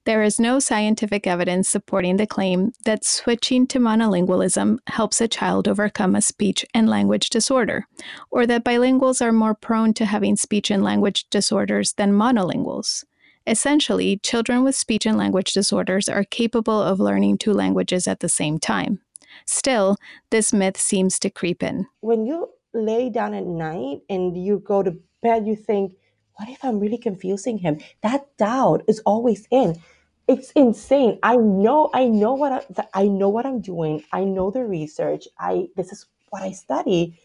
There 0.06 0.22
is 0.22 0.38
no 0.38 0.60
scientific 0.60 1.26
evidence 1.26 1.68
supporting 1.68 2.16
the 2.16 2.28
claim 2.28 2.70
that 2.84 3.04
switching 3.04 3.66
to 3.66 3.80
monolingualism 3.80 4.78
helps 4.86 5.20
a 5.20 5.26
child 5.26 5.66
overcome 5.66 6.14
a 6.14 6.22
speech 6.22 6.64
and 6.72 6.88
language 6.88 7.28
disorder, 7.28 7.88
or 8.30 8.46
that 8.46 8.64
bilinguals 8.64 9.20
are 9.20 9.32
more 9.32 9.56
prone 9.56 9.92
to 9.94 10.04
having 10.04 10.36
speech 10.36 10.70
and 10.70 10.84
language 10.84 11.28
disorders 11.28 11.94
than 11.94 12.12
monolinguals. 12.12 13.04
Essentially, 13.48 14.18
children 14.18 14.62
with 14.62 14.76
speech 14.76 15.06
and 15.06 15.18
language 15.18 15.52
disorders 15.52 16.08
are 16.08 16.22
capable 16.22 16.80
of 16.80 17.00
learning 17.00 17.38
two 17.38 17.52
languages 17.52 18.06
at 18.06 18.20
the 18.20 18.28
same 18.28 18.60
time. 18.60 19.00
Still, 19.44 19.96
this 20.30 20.52
myth 20.52 20.76
seems 20.76 21.18
to 21.18 21.30
creep 21.30 21.64
in. 21.64 21.84
When 21.98 22.24
you 22.26 22.50
lay 22.72 23.10
down 23.10 23.34
at 23.34 23.44
night 23.44 24.02
and 24.08 24.36
you 24.38 24.60
go 24.60 24.84
to 24.84 24.96
bed, 25.20 25.48
you 25.48 25.56
think, 25.56 25.94
what 26.34 26.48
if 26.48 26.64
I'm 26.64 26.78
really 26.78 26.98
confusing 26.98 27.58
him? 27.58 27.80
That 28.02 28.24
doubt 28.36 28.84
is 28.86 29.00
always 29.00 29.48
in 29.50 29.82
it's 30.28 30.50
insane. 30.52 31.18
I 31.22 31.36
know, 31.36 31.90
I 31.94 32.06
know 32.06 32.34
what 32.34 32.66
I, 32.76 32.86
I 32.94 33.06
know 33.06 33.28
what 33.28 33.46
I'm 33.46 33.60
doing. 33.60 34.02
I 34.12 34.24
know 34.24 34.50
the 34.50 34.64
research. 34.64 35.28
I 35.38 35.68
this 35.76 35.92
is 35.92 36.06
what 36.30 36.42
I 36.42 36.52
study, 36.52 37.18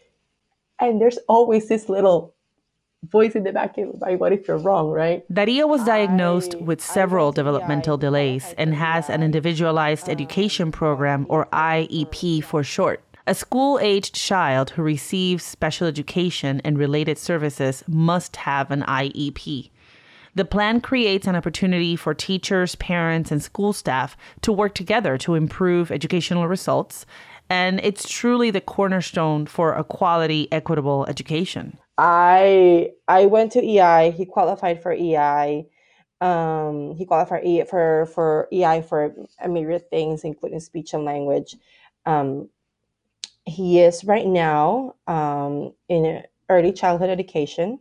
and 0.80 1.00
there's 1.00 1.18
always 1.28 1.68
this 1.68 1.88
little 1.88 2.34
voice 3.10 3.34
in 3.34 3.42
the 3.42 3.52
back 3.52 3.76
of 3.78 4.00
my 4.00 4.14
what 4.14 4.32
if 4.32 4.46
you're 4.46 4.58
wrong, 4.58 4.90
right? 4.90 5.24
Dario 5.32 5.66
was 5.66 5.84
diagnosed 5.84 6.54
I, 6.54 6.58
with 6.58 6.80
several 6.80 7.32
developmental 7.32 7.96
delays 7.96 8.54
and 8.56 8.74
has 8.74 9.10
an 9.10 9.22
individualized 9.22 10.08
um, 10.08 10.12
education 10.12 10.70
program 10.70 11.26
or 11.28 11.46
IEP 11.46 12.44
for 12.44 12.62
short. 12.62 13.02
A 13.26 13.34
school 13.34 13.78
aged 13.80 14.14
child 14.14 14.70
who 14.70 14.82
receives 14.82 15.44
special 15.44 15.86
education 15.86 16.60
and 16.64 16.78
related 16.78 17.18
services 17.18 17.84
must 17.88 18.36
have 18.36 18.70
an 18.70 18.82
IEP. 18.82 19.70
The 20.34 20.44
plan 20.46 20.80
creates 20.80 21.26
an 21.26 21.36
opportunity 21.36 21.94
for 21.94 22.14
teachers, 22.14 22.74
parents, 22.76 23.30
and 23.30 23.42
school 23.42 23.72
staff 23.72 24.16
to 24.40 24.52
work 24.52 24.74
together 24.74 25.18
to 25.18 25.34
improve 25.34 25.90
educational 25.90 26.48
results, 26.48 27.04
and 27.50 27.80
it's 27.82 28.08
truly 28.08 28.50
the 28.50 28.62
cornerstone 28.62 29.44
for 29.44 29.74
a 29.74 29.84
quality, 29.84 30.48
equitable 30.50 31.04
education. 31.06 31.78
I 31.98 32.92
I 33.06 33.26
went 33.26 33.52
to 33.52 33.62
EI. 33.62 34.10
He 34.10 34.24
qualified 34.24 34.82
for 34.82 34.92
EI. 34.92 35.66
Um, 36.22 36.94
he 36.96 37.04
qualified 37.04 37.44
E- 37.44 37.64
for 37.64 38.06
for 38.06 38.48
EI 38.52 38.80
for 38.80 39.14
a 39.38 39.48
myriad 39.48 39.90
things, 39.90 40.24
including 40.24 40.60
speech 40.60 40.94
and 40.94 41.04
language. 41.04 41.56
Um, 42.06 42.48
he 43.44 43.80
is 43.80 44.04
right 44.04 44.26
now 44.26 44.94
um, 45.06 45.74
in 45.88 46.22
early 46.48 46.72
childhood 46.72 47.10
education, 47.10 47.80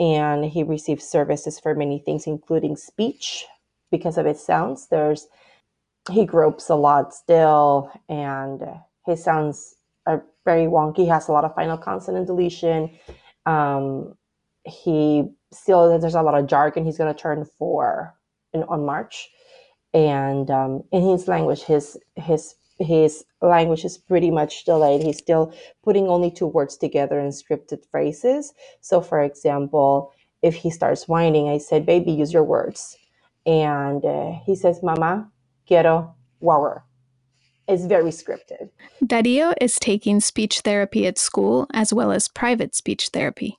and 0.00 0.46
he 0.46 0.62
receives 0.62 1.04
services 1.04 1.60
for 1.60 1.74
many 1.74 1.98
things, 1.98 2.26
including 2.26 2.74
speech, 2.74 3.44
because 3.90 4.16
of 4.18 4.26
his 4.26 4.44
sounds. 4.44 4.88
There's 4.88 5.28
he 6.10 6.24
gropes 6.24 6.70
a 6.70 6.74
lot 6.74 7.14
still, 7.14 7.92
and 8.08 8.62
his 9.06 9.22
sounds 9.22 9.76
are 10.06 10.24
very 10.46 10.64
wonky. 10.64 10.98
He 10.98 11.06
has 11.08 11.28
a 11.28 11.32
lot 11.32 11.44
of 11.44 11.54
final 11.54 11.76
consonant 11.76 12.26
deletion. 12.26 12.90
Um, 13.44 14.14
he 14.64 15.24
still 15.52 15.98
there's 15.98 16.14
a 16.14 16.22
lot 16.22 16.38
of 16.38 16.46
jargon. 16.46 16.84
He's 16.84 16.98
going 16.98 17.14
to 17.14 17.20
turn 17.20 17.44
four 17.58 18.14
in, 18.54 18.62
on 18.64 18.86
March, 18.86 19.28
and 19.92 20.50
um, 20.50 20.82
in 20.92 21.06
his 21.06 21.28
language, 21.28 21.62
his 21.62 21.98
his 22.16 22.54
his 22.80 23.24
language 23.42 23.84
is 23.84 23.98
pretty 23.98 24.30
much 24.30 24.64
delayed. 24.64 25.02
He's 25.02 25.18
still 25.18 25.52
putting 25.84 26.08
only 26.08 26.30
two 26.30 26.46
words 26.46 26.76
together 26.76 27.20
in 27.20 27.28
scripted 27.28 27.84
phrases. 27.90 28.52
So, 28.80 29.00
for 29.00 29.22
example, 29.22 30.12
if 30.42 30.54
he 30.54 30.70
starts 30.70 31.06
whining, 31.06 31.48
I 31.48 31.58
said, 31.58 31.86
"Baby, 31.86 32.12
use 32.12 32.32
your 32.32 32.44
words," 32.44 32.96
and 33.46 34.04
uh, 34.04 34.32
he 34.46 34.54
says, 34.56 34.82
"Mama, 34.82 35.30
quiero 35.66 36.14
water." 36.40 36.84
It's 37.68 37.84
very 37.84 38.10
scripted. 38.10 38.70
Dario 39.06 39.54
is 39.60 39.78
taking 39.78 40.18
speech 40.20 40.60
therapy 40.60 41.06
at 41.06 41.18
school 41.18 41.68
as 41.72 41.92
well 41.92 42.10
as 42.10 42.26
private 42.26 42.74
speech 42.74 43.10
therapy. 43.10 43.56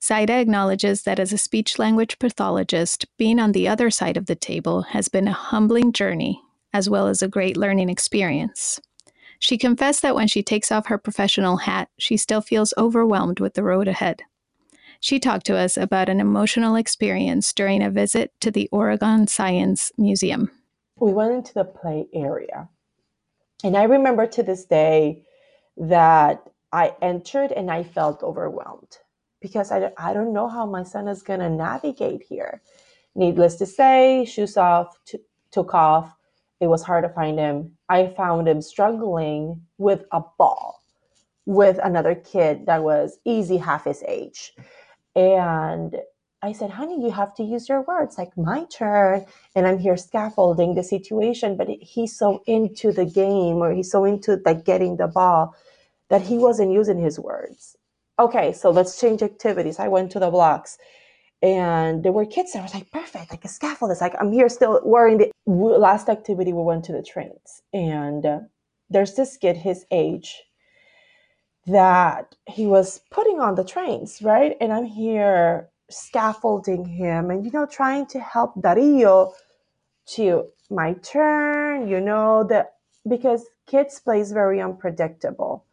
Zayra 0.00 0.40
acknowledges 0.40 1.02
that 1.02 1.18
as 1.18 1.32
a 1.32 1.38
speech 1.38 1.78
language 1.78 2.18
pathologist, 2.18 3.06
being 3.18 3.40
on 3.40 3.52
the 3.52 3.66
other 3.68 3.90
side 3.90 4.16
of 4.16 4.26
the 4.26 4.36
table 4.36 4.82
has 4.82 5.08
been 5.08 5.28
a 5.28 5.32
humbling 5.32 5.92
journey 5.92 6.40
as 6.72 6.88
well 6.88 7.06
as 7.06 7.22
a 7.22 7.28
great 7.28 7.56
learning 7.56 7.88
experience. 7.88 8.80
She 9.38 9.56
confessed 9.56 10.02
that 10.02 10.14
when 10.14 10.28
she 10.28 10.42
takes 10.42 10.70
off 10.70 10.86
her 10.86 10.98
professional 10.98 11.58
hat, 11.58 11.88
she 11.98 12.16
still 12.16 12.40
feels 12.40 12.74
overwhelmed 12.76 13.40
with 13.40 13.54
the 13.54 13.62
road 13.62 13.88
ahead. 13.88 14.22
She 15.00 15.18
talked 15.18 15.46
to 15.46 15.56
us 15.56 15.76
about 15.76 16.10
an 16.10 16.20
emotional 16.20 16.76
experience 16.76 17.52
during 17.54 17.82
a 17.82 17.90
visit 17.90 18.32
to 18.40 18.50
the 18.50 18.68
Oregon 18.70 19.26
Science 19.26 19.90
Museum. 19.96 20.50
We 20.96 21.12
went 21.12 21.32
into 21.32 21.54
the 21.54 21.64
play 21.64 22.06
area 22.12 22.68
and 23.62 23.76
I 23.76 23.84
remember 23.84 24.26
to 24.26 24.42
this 24.42 24.64
day 24.64 25.24
that 25.76 26.42
I 26.72 26.94
entered 27.02 27.52
and 27.52 27.70
I 27.70 27.82
felt 27.82 28.22
overwhelmed 28.22 28.98
because 29.40 29.70
I, 29.70 29.92
I 29.98 30.12
don't 30.12 30.32
know 30.32 30.48
how 30.48 30.66
my 30.66 30.82
son 30.82 31.08
is 31.08 31.22
going 31.22 31.40
to 31.40 31.50
navigate 31.50 32.22
here. 32.22 32.62
Needless 33.14 33.56
to 33.56 33.66
say, 33.66 34.24
shoes 34.24 34.56
off, 34.56 34.98
t- 35.04 35.18
took 35.50 35.74
off. 35.74 36.14
It 36.60 36.66
was 36.68 36.82
hard 36.82 37.04
to 37.04 37.08
find 37.10 37.38
him. 37.38 37.72
I 37.88 38.08
found 38.08 38.48
him 38.48 38.60
struggling 38.60 39.62
with 39.78 40.04
a 40.12 40.22
ball 40.38 40.82
with 41.46 41.78
another 41.82 42.14
kid 42.14 42.66
that 42.66 42.82
was 42.82 43.18
easy 43.24 43.56
half 43.56 43.84
his 43.84 44.04
age. 44.06 44.52
And 45.16 45.96
I 46.42 46.52
said, 46.52 46.70
honey, 46.70 47.02
you 47.02 47.10
have 47.10 47.34
to 47.34 47.42
use 47.42 47.68
your 47.68 47.82
words, 47.82 48.16
like 48.16 48.36
my 48.36 48.64
turn. 48.66 49.26
And 49.54 49.66
I'm 49.66 49.78
here 49.78 49.96
scaffolding 49.96 50.74
the 50.74 50.82
situation. 50.82 51.56
But 51.56 51.68
he's 51.68 52.16
so 52.16 52.42
into 52.46 52.92
the 52.92 53.04
game 53.04 53.56
or 53.56 53.72
he's 53.72 53.90
so 53.90 54.04
into 54.04 54.40
like 54.44 54.64
getting 54.64 54.96
the 54.96 55.08
ball 55.08 55.54
that 56.08 56.22
he 56.22 56.38
wasn't 56.38 56.72
using 56.72 56.98
his 56.98 57.18
words. 57.18 57.76
Okay, 58.18 58.52
so 58.52 58.70
let's 58.70 59.00
change 59.00 59.22
activities. 59.22 59.78
I 59.78 59.88
went 59.88 60.12
to 60.12 60.18
the 60.18 60.30
blocks 60.30 60.76
and 61.42 62.02
there 62.02 62.12
were 62.12 62.26
kids 62.26 62.52
that 62.52 62.62
was 62.62 62.74
like, 62.74 62.90
perfect, 62.90 63.30
like 63.30 63.44
a 63.44 63.48
scaffold. 63.48 63.90
It's 63.90 64.00
like, 64.00 64.14
I'm 64.20 64.32
here 64.32 64.48
still 64.48 64.80
wearing 64.84 65.18
the 65.18 65.30
last 65.46 66.08
activity. 66.08 66.52
We 66.52 66.62
went 66.62 66.84
to 66.84 66.92
the 66.92 67.02
trains 67.02 67.62
and 67.72 68.26
uh, 68.26 68.40
there's 68.90 69.14
this 69.14 69.36
kid 69.36 69.56
his 69.56 69.86
age 69.90 70.42
that 71.66 72.34
he 72.46 72.66
was 72.66 73.00
putting 73.10 73.40
on 73.40 73.54
the 73.54 73.64
trains, 73.64 74.20
right? 74.22 74.56
And 74.60 74.72
I'm 74.72 74.84
here 74.84 75.70
scaffolding 75.90 76.84
him 76.84 77.30
and 77.30 77.44
you 77.44 77.50
know 77.50 77.66
trying 77.66 78.06
to 78.06 78.20
help 78.20 78.60
Dario 78.62 79.32
to 80.06 80.46
my 80.70 80.94
turn 81.02 81.88
you 81.88 82.00
know 82.00 82.44
that 82.44 82.74
because 83.08 83.46
kids 83.66 84.00
play 84.00 84.20
is 84.20 84.32
very 84.32 84.60
unpredictable 84.60 85.64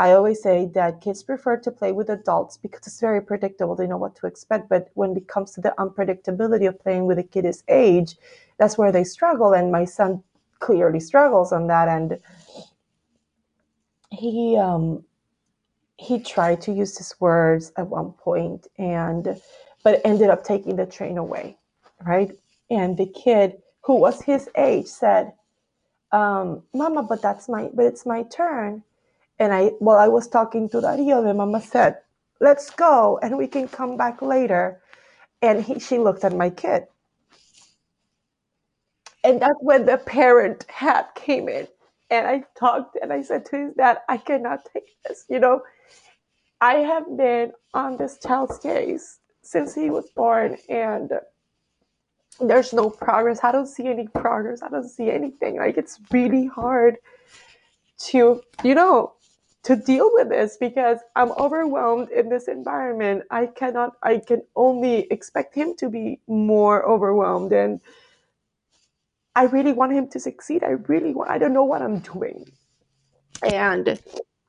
I 0.00 0.12
always 0.12 0.42
say 0.42 0.64
that 0.72 1.02
kids 1.02 1.22
prefer 1.22 1.58
to 1.58 1.70
play 1.70 1.92
with 1.92 2.08
adults 2.08 2.56
because 2.56 2.86
it's 2.86 3.00
very 3.00 3.20
predictable. 3.20 3.74
They 3.76 3.86
know 3.86 3.98
what 3.98 4.16
to 4.16 4.26
expect. 4.26 4.70
But 4.70 4.88
when 4.94 5.14
it 5.14 5.28
comes 5.28 5.52
to 5.52 5.60
the 5.60 5.74
unpredictability 5.78 6.66
of 6.66 6.80
playing 6.80 7.04
with 7.04 7.18
a 7.18 7.22
kid 7.22 7.44
his 7.44 7.62
age, 7.68 8.16
that's 8.58 8.78
where 8.78 8.92
they 8.92 9.04
struggle. 9.04 9.52
And 9.52 9.70
my 9.70 9.84
son 9.84 10.22
clearly 10.58 11.00
struggles 11.00 11.52
on 11.52 11.66
that. 11.66 11.86
And 11.88 12.18
he 14.10 14.56
um, 14.56 15.04
he 15.98 16.18
tried 16.18 16.62
to 16.62 16.72
use 16.72 16.96
his 16.96 17.14
words 17.20 17.70
at 17.76 17.86
one 17.86 18.12
point 18.12 18.68
and 18.78 19.38
but 19.84 20.00
ended 20.02 20.30
up 20.30 20.44
taking 20.44 20.76
the 20.76 20.86
train 20.86 21.18
away 21.18 21.58
right 22.06 22.32
and 22.70 22.96
the 22.96 23.06
kid 23.06 23.60
who 23.82 23.96
was 23.96 24.22
his 24.22 24.48
age 24.56 24.86
said 24.86 25.32
um, 26.12 26.62
mama 26.72 27.02
but 27.02 27.20
that's 27.20 27.50
my 27.50 27.68
but 27.74 27.84
it's 27.84 28.06
my 28.06 28.22
turn 28.24 28.82
and 29.40 29.52
i 29.52 29.66
while 29.80 29.98
i 29.98 30.06
was 30.06 30.28
talking 30.28 30.68
to 30.68 30.80
dario 30.80 31.22
the 31.22 31.34
mama 31.34 31.60
said 31.60 31.96
let's 32.40 32.70
go 32.70 33.18
and 33.22 33.36
we 33.36 33.48
can 33.48 33.66
come 33.66 33.96
back 33.96 34.22
later 34.22 34.80
and 35.42 35.64
he, 35.64 35.78
she 35.80 35.98
looked 35.98 36.24
at 36.24 36.36
my 36.36 36.50
kid 36.50 36.84
and 39.24 39.42
that's 39.42 39.58
when 39.60 39.84
the 39.86 39.98
parent 39.98 40.64
hat 40.68 41.12
came 41.16 41.48
in 41.48 41.66
and 42.10 42.26
i 42.28 42.44
talked 42.56 42.96
and 43.02 43.12
i 43.12 43.20
said 43.20 43.44
to 43.44 43.56
his 43.56 43.74
dad 43.74 43.98
i 44.08 44.16
cannot 44.16 44.60
take 44.72 44.96
this 45.04 45.24
you 45.28 45.40
know 45.40 45.60
I 46.60 46.74
have 46.74 47.16
been 47.16 47.52
on 47.72 47.96
this 47.96 48.18
child's 48.18 48.58
case 48.58 49.18
since 49.42 49.74
he 49.74 49.88
was 49.88 50.10
born, 50.10 50.58
and 50.68 51.10
there's 52.38 52.72
no 52.72 52.90
progress. 52.90 53.40
I 53.42 53.52
don't 53.52 53.66
see 53.66 53.86
any 53.86 54.08
progress. 54.08 54.62
I 54.62 54.68
don't 54.68 54.88
see 54.88 55.10
anything. 55.10 55.56
Like, 55.56 55.78
it's 55.78 55.98
really 56.12 56.46
hard 56.46 56.96
to, 58.08 58.42
you 58.62 58.74
know, 58.74 59.14
to 59.62 59.76
deal 59.76 60.10
with 60.14 60.28
this 60.28 60.56
because 60.56 60.98
I'm 61.16 61.32
overwhelmed 61.32 62.10
in 62.10 62.28
this 62.28 62.48
environment. 62.48 63.24
I 63.30 63.46
cannot, 63.46 63.96
I 64.02 64.18
can 64.18 64.42
only 64.56 65.06
expect 65.10 65.54
him 65.54 65.74
to 65.76 65.88
be 65.88 66.20
more 66.26 66.84
overwhelmed. 66.88 67.52
And 67.52 67.80
I 69.36 69.44
really 69.44 69.72
want 69.72 69.92
him 69.92 70.08
to 70.08 70.20
succeed. 70.20 70.64
I 70.64 70.70
really 70.70 71.12
want, 71.12 71.30
I 71.30 71.38
don't 71.38 71.52
know 71.52 71.64
what 71.64 71.82
I'm 71.82 71.98
doing. 72.00 72.50
And 73.42 74.00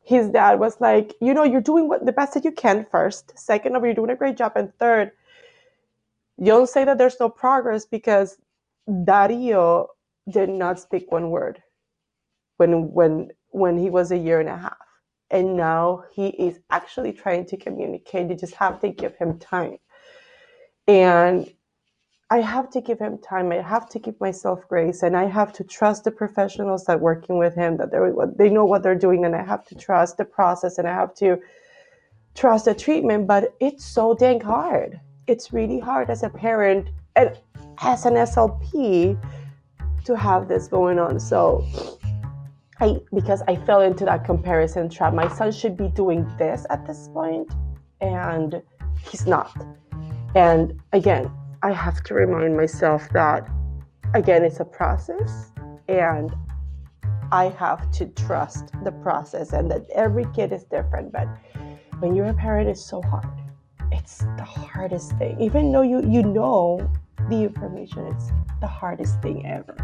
his 0.04 0.30
dad 0.30 0.60
was 0.60 0.80
like, 0.80 1.13
you 1.21 1.34
know, 1.34 1.43
you're 1.43 1.62
doing 1.62 1.88
what 1.88 2.06
the 2.06 2.12
best 2.12 2.34
that 2.34 2.45
you 2.45 2.52
can 2.52 2.86
first. 2.89 3.38
Second 3.38 3.76
of, 3.76 3.84
you're 3.84 3.93
doing 3.93 4.10
a 4.10 4.15
great 4.15 4.38
job. 4.38 4.54
And 4.56 4.74
third, 4.78 5.12
you 6.38 6.47
don't 6.47 6.69
say 6.69 6.86
that 6.86 6.97
there's 6.97 7.19
no 7.19 7.30
progress 7.30 7.86
because 7.86 8.38
Dario 9.04 9.88
did 10.30 10.50
not 10.50 10.80
speak 10.80 11.12
one 11.12 11.30
word 11.30 11.62
when 12.58 12.91
when 12.93 13.32
when 13.50 13.78
he 13.78 13.89
was 13.89 14.12
a 14.12 14.17
year 14.17 14.39
and 14.39 14.50
a 14.50 14.58
half. 14.58 14.90
And 15.32 15.56
now 15.56 16.04
he 16.13 16.28
is 16.28 16.60
actually 16.70 17.13
trying 17.13 17.46
to 17.48 17.58
communicate. 17.58 18.30
You 18.30 18.36
just 18.36 18.56
have 18.56 18.80
to 18.82 18.89
give 18.89 19.15
him 19.15 19.39
time. 19.39 19.78
And 20.88 21.50
I 22.32 22.39
have 22.39 22.70
to 22.72 22.82
give 22.82 23.00
him 23.00 23.17
time. 23.17 23.52
I 23.52 23.62
have 23.62 23.89
to 23.89 24.00
give 24.00 24.20
myself 24.22 24.65
grace, 24.70 25.04
and 25.04 25.17
I 25.17 25.26
have 25.26 25.52
to 25.54 25.65
trust 25.65 26.06
the 26.06 26.12
professionals 26.12 26.86
that 26.86 27.02
working 27.02 27.38
with 27.38 27.56
him 27.56 27.76
that 27.78 27.91
they 27.91 28.00
they 28.38 28.50
know 28.50 28.63
what 28.63 28.84
they're 28.84 28.96
doing, 28.96 29.26
and 29.26 29.36
I 29.36 29.44
have 29.44 29.65
to 29.67 29.76
trust 29.76 30.17
the 30.17 30.24
process, 30.24 30.78
and 30.78 30.88
I 30.88 30.94
have 30.94 31.13
to 31.15 31.39
trust 32.34 32.65
the 32.65 32.74
treatment. 32.74 33.28
But 33.28 33.54
it's 33.60 33.84
so 33.84 34.13
dang 34.13 34.39
hard. 34.39 35.02
It's 35.28 35.52
really 35.52 35.80
hard 35.80 36.10
as 36.10 36.24
a 36.24 36.30
parent 36.30 36.89
and 37.17 37.38
as 37.82 38.06
an 38.06 38.13
SLP 38.13 39.17
to 40.06 40.15
have 40.15 40.48
this 40.48 40.67
going 40.70 41.00
on. 41.00 41.20
So 41.20 41.65
I 42.82 43.00
because 43.13 43.44
I 43.48 43.56
fell 43.58 43.82
into 43.82 44.06
that 44.06 44.26
comparison 44.26 44.89
trap. 44.89 45.13
My 45.13 45.28
son 45.28 45.52
should 45.52 45.78
be 45.78 45.88
doing 45.88 46.28
this 46.38 46.65
at 46.72 46.86
this 46.88 47.10
point, 47.13 47.54
and 48.02 48.62
he's 49.08 49.28
not. 49.28 49.56
And 50.36 50.82
again, 50.91 51.32
I 51.62 51.74
have 51.74 52.04
to 52.06 52.15
remind 52.15 52.58
myself 52.58 53.08
that, 53.13 53.48
again, 54.15 54.44
it's 54.44 54.60
a 54.60 54.65
process 54.65 55.52
and 55.88 56.34
I 57.32 57.50
have 57.60 57.91
to 57.91 58.08
trust 58.08 58.72
the 58.84 58.91
process 58.91 59.54
and 59.54 59.70
that 59.70 59.89
every 59.94 60.26
kid 60.34 60.52
is 60.52 60.63
different. 60.63 61.12
But 61.12 61.28
when 62.00 62.15
you're 62.15 62.28
a 62.28 62.34
parent, 62.34 62.67
it's 62.67 62.84
so 62.84 63.02
hard. 63.04 63.28
It's 63.91 64.20
the 64.38 64.44
hardest 64.44 65.17
thing. 65.17 65.39
Even 65.39 65.72
though 65.72 65.82
you, 65.82 66.02
you 66.10 66.24
know 66.24 66.89
the 67.30 67.44
information, 67.44 68.08
it's 68.08 68.32
the 68.60 68.67
hardest 68.67 69.22
thing 69.22 69.46
ever. 69.46 69.76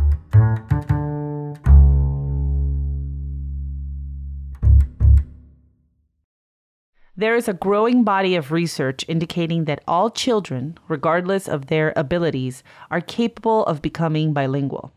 There 7.20 7.36
is 7.36 7.48
a 7.48 7.54
growing 7.54 8.04
body 8.04 8.36
of 8.36 8.52
research 8.52 9.04
indicating 9.08 9.66
that 9.66 9.84
all 9.88 10.12
children, 10.12 10.78
regardless 10.88 11.48
of 11.48 11.66
their 11.66 11.92
abilities, 11.96 12.62
are 12.92 13.02
capable 13.02 13.66
of 13.66 13.82
becoming 13.82 14.34
bilingual. 14.34 14.94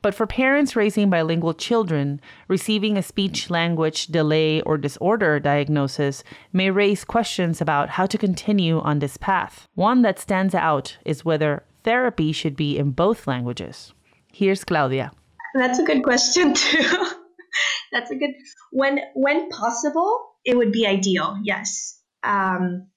But 0.00 0.14
for 0.14 0.24
parents 0.24 0.76
raising 0.76 1.10
bilingual 1.10 1.54
children, 1.54 2.20
receiving 2.46 2.96
a 2.96 3.02
speech 3.02 3.50
language 3.50 4.06
delay 4.06 4.60
or 4.60 4.78
disorder 4.78 5.40
diagnosis 5.40 6.22
may 6.52 6.70
raise 6.70 7.04
questions 7.04 7.60
about 7.60 7.88
how 7.88 8.06
to 8.06 8.16
continue 8.16 8.78
on 8.78 9.00
this 9.00 9.16
path. 9.16 9.66
One 9.74 10.02
that 10.02 10.20
stands 10.20 10.54
out 10.54 10.96
is 11.04 11.24
whether 11.24 11.64
therapy 11.82 12.30
should 12.30 12.54
be 12.54 12.78
in 12.78 12.92
both 12.92 13.26
languages. 13.26 13.92
Here's 14.32 14.62
Claudia. 14.62 15.10
That's 15.54 15.80
a 15.80 15.84
good 15.84 16.04
question 16.04 16.54
too. 16.54 17.08
That's 17.92 18.12
a 18.12 18.14
good 18.14 18.30
when 18.70 19.00
when 19.14 19.48
possible, 19.50 20.36
it 20.44 20.56
would 20.56 20.72
be 20.72 20.86
ideal. 20.86 21.38
Yes. 21.42 22.00
Um, 22.22 22.88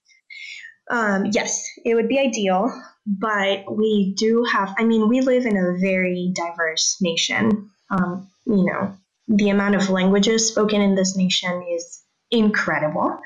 um, 0.90 1.28
yes, 1.32 1.64
it 1.86 1.96
would 1.96 2.08
be 2.08 2.20
ideal, 2.20 2.72
but 3.06 3.64
we 3.76 4.14
do 4.18 4.46
have, 4.52 4.74
I 4.78 4.84
mean, 4.84 5.08
we 5.08 5.22
live 5.22 5.46
in 5.46 5.58
a 5.58 5.78
very 5.80 6.34
diverse 6.36 6.98
nation. 7.02 7.70
Um, 7.90 8.30
you 8.46 8.66
know, 8.66 8.96
the 9.28 9.50
amount 9.50 9.76
of 9.76 9.90
languages 9.90 10.48
spoken 10.48 10.82
in 10.82 10.96
this 10.96 11.16
nation 11.16 11.64
is 11.76 12.04
incredible. 12.30 13.18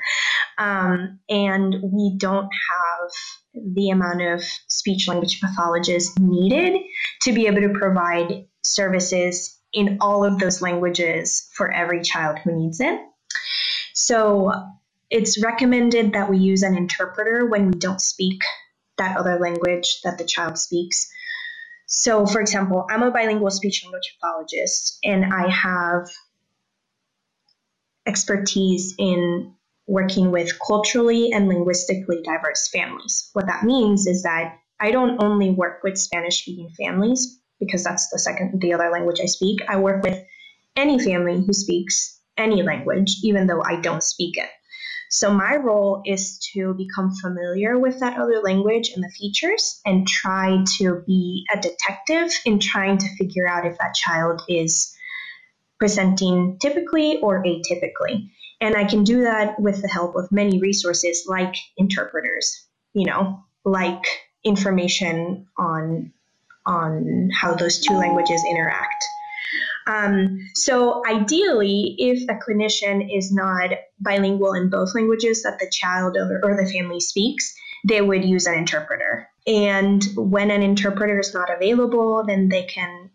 Um, 0.58 1.20
and 1.30 1.76
we 1.82 2.16
don't 2.18 2.50
have 2.50 3.12
the 3.74 3.90
amount 3.90 4.22
of 4.22 4.44
speech 4.68 5.08
language 5.08 5.40
pathologists 5.42 6.18
needed 6.20 6.82
to 7.22 7.34
be 7.34 7.48
able 7.48 7.62
to 7.62 7.74
provide 7.80 8.46
services 8.64 9.60
in 9.74 9.98
all 10.02 10.24
of 10.24 10.40
those 10.40 10.62
languages 10.62 11.50
for 11.54 11.72
every 11.72 12.02
child 12.02 12.38
who 12.40 12.58
needs 12.58 12.80
it. 12.80 13.00
So 14.06 14.52
it's 15.10 15.44
recommended 15.44 16.14
that 16.14 16.30
we 16.30 16.38
use 16.38 16.62
an 16.62 16.78
interpreter 16.78 17.48
when 17.48 17.72
we 17.72 17.80
don't 17.80 18.00
speak 18.00 18.40
that 19.00 19.18
other 19.18 19.40
language 19.40 20.02
that 20.04 20.20
the 20.20 20.26
child 20.26 20.60
speaks. 20.60 21.12
So, 21.88 22.28
for 22.28 22.40
example, 22.40 22.86
I'm 22.88 23.02
a 23.02 23.10
bilingual 23.10 23.50
speech 23.50 23.84
language 23.84 24.16
pathologist 24.22 25.00
and 25.04 25.34
I 25.34 25.50
have 25.50 26.08
expertise 28.06 28.94
in 29.00 29.56
working 29.88 30.30
with 30.30 30.52
culturally 30.60 31.32
and 31.32 31.48
linguistically 31.48 32.22
diverse 32.24 32.70
families. 32.70 33.32
What 33.34 33.48
that 33.48 33.64
means 33.64 34.06
is 34.06 34.22
that 34.22 34.60
I 34.80 34.92
don't 34.92 35.24
only 35.24 35.50
work 35.50 35.82
with 35.84 35.98
Spanish 35.98 36.44
speaking 36.44 36.70
families 36.78 37.40
because 37.60 37.84
that's 37.84 38.10
the 38.10 38.20
second 38.20 38.62
the 38.62 38.74
other 38.74 38.92
language 38.92 39.20
I 39.20 39.26
speak. 39.26 39.62
I 39.68 39.78
work 39.78 40.04
with 40.04 40.24
any 40.76 41.00
family 41.00 41.44
who 41.44 41.54
speaks 41.54 42.15
any 42.38 42.64
language 42.64 43.18
even 43.24 43.48
though 43.48 43.64
I 43.64 43.80
don't 43.80 44.04
speak 44.04 44.38
it. 44.38 44.50
So 45.10 45.34
my 45.34 45.56
role 45.56 46.02
is 46.06 46.40
to 46.54 46.74
become 46.74 47.14
familiar 47.22 47.78
with 47.78 48.00
that 48.00 48.18
other 48.18 48.42
language 48.42 48.92
and 48.94 49.04
the 49.04 49.10
features 49.10 49.80
and 49.86 50.08
try 50.08 50.64
to 50.78 51.04
be 51.06 51.46
a 51.54 51.62
detective 51.62 52.32
in 52.46 52.60
trying 52.60 52.98
to 52.98 53.16
figure 53.16 53.48
out 53.48 53.66
if 53.66 53.78
that 53.78 53.94
child 53.94 54.42
is 54.50 54.94
presenting 55.80 56.58
typically 56.60 57.20
or 57.22 57.44
atypically. 57.44 58.30
And 58.62 58.76
I 58.76 58.86
can 58.86 59.04
do 59.04 59.22
that 59.22 59.60
with 59.60 59.82
the 59.82 59.88
help 59.88 60.16
of 60.16 60.32
many 60.32 60.60
resources 60.60 61.26
like 61.28 61.56
interpreters, 61.78 62.66
you 62.94 63.06
know, 63.06 63.44
like 63.64 64.04
information 64.44 65.48
on 65.58 66.12
on 66.66 67.30
how 67.32 67.54
those 67.54 67.80
two 67.80 67.94
languages 67.94 68.44
interact. 68.50 69.06
Um, 69.88 70.40
so 70.56 71.04
ideally, 71.08 71.96
if 72.00 72.24
a 72.30 72.40
clinician 72.40 73.08
is 73.16 73.32
not 73.32 73.72
bilingual 74.00 74.54
in 74.54 74.70
both 74.70 74.96
languages 74.96 75.44
that 75.44 75.60
the 75.60 75.70
child 75.72 76.18
or, 76.18 76.42
or 76.44 76.58
the 76.58 76.70
family 76.72 77.00
speaks, 77.00 77.54
they 77.88 78.02
would 78.02 78.26
use 78.26 78.48
an 78.48 78.56
interpreter. 78.56 79.28
And 79.46 80.04
when 80.16 80.50
an 80.50 80.64
interpreter 80.64 81.20
is 81.20 81.34
not 81.34 81.54
available, 81.54 82.24
then 82.26 82.50
they 82.50 82.64
can 82.64 83.12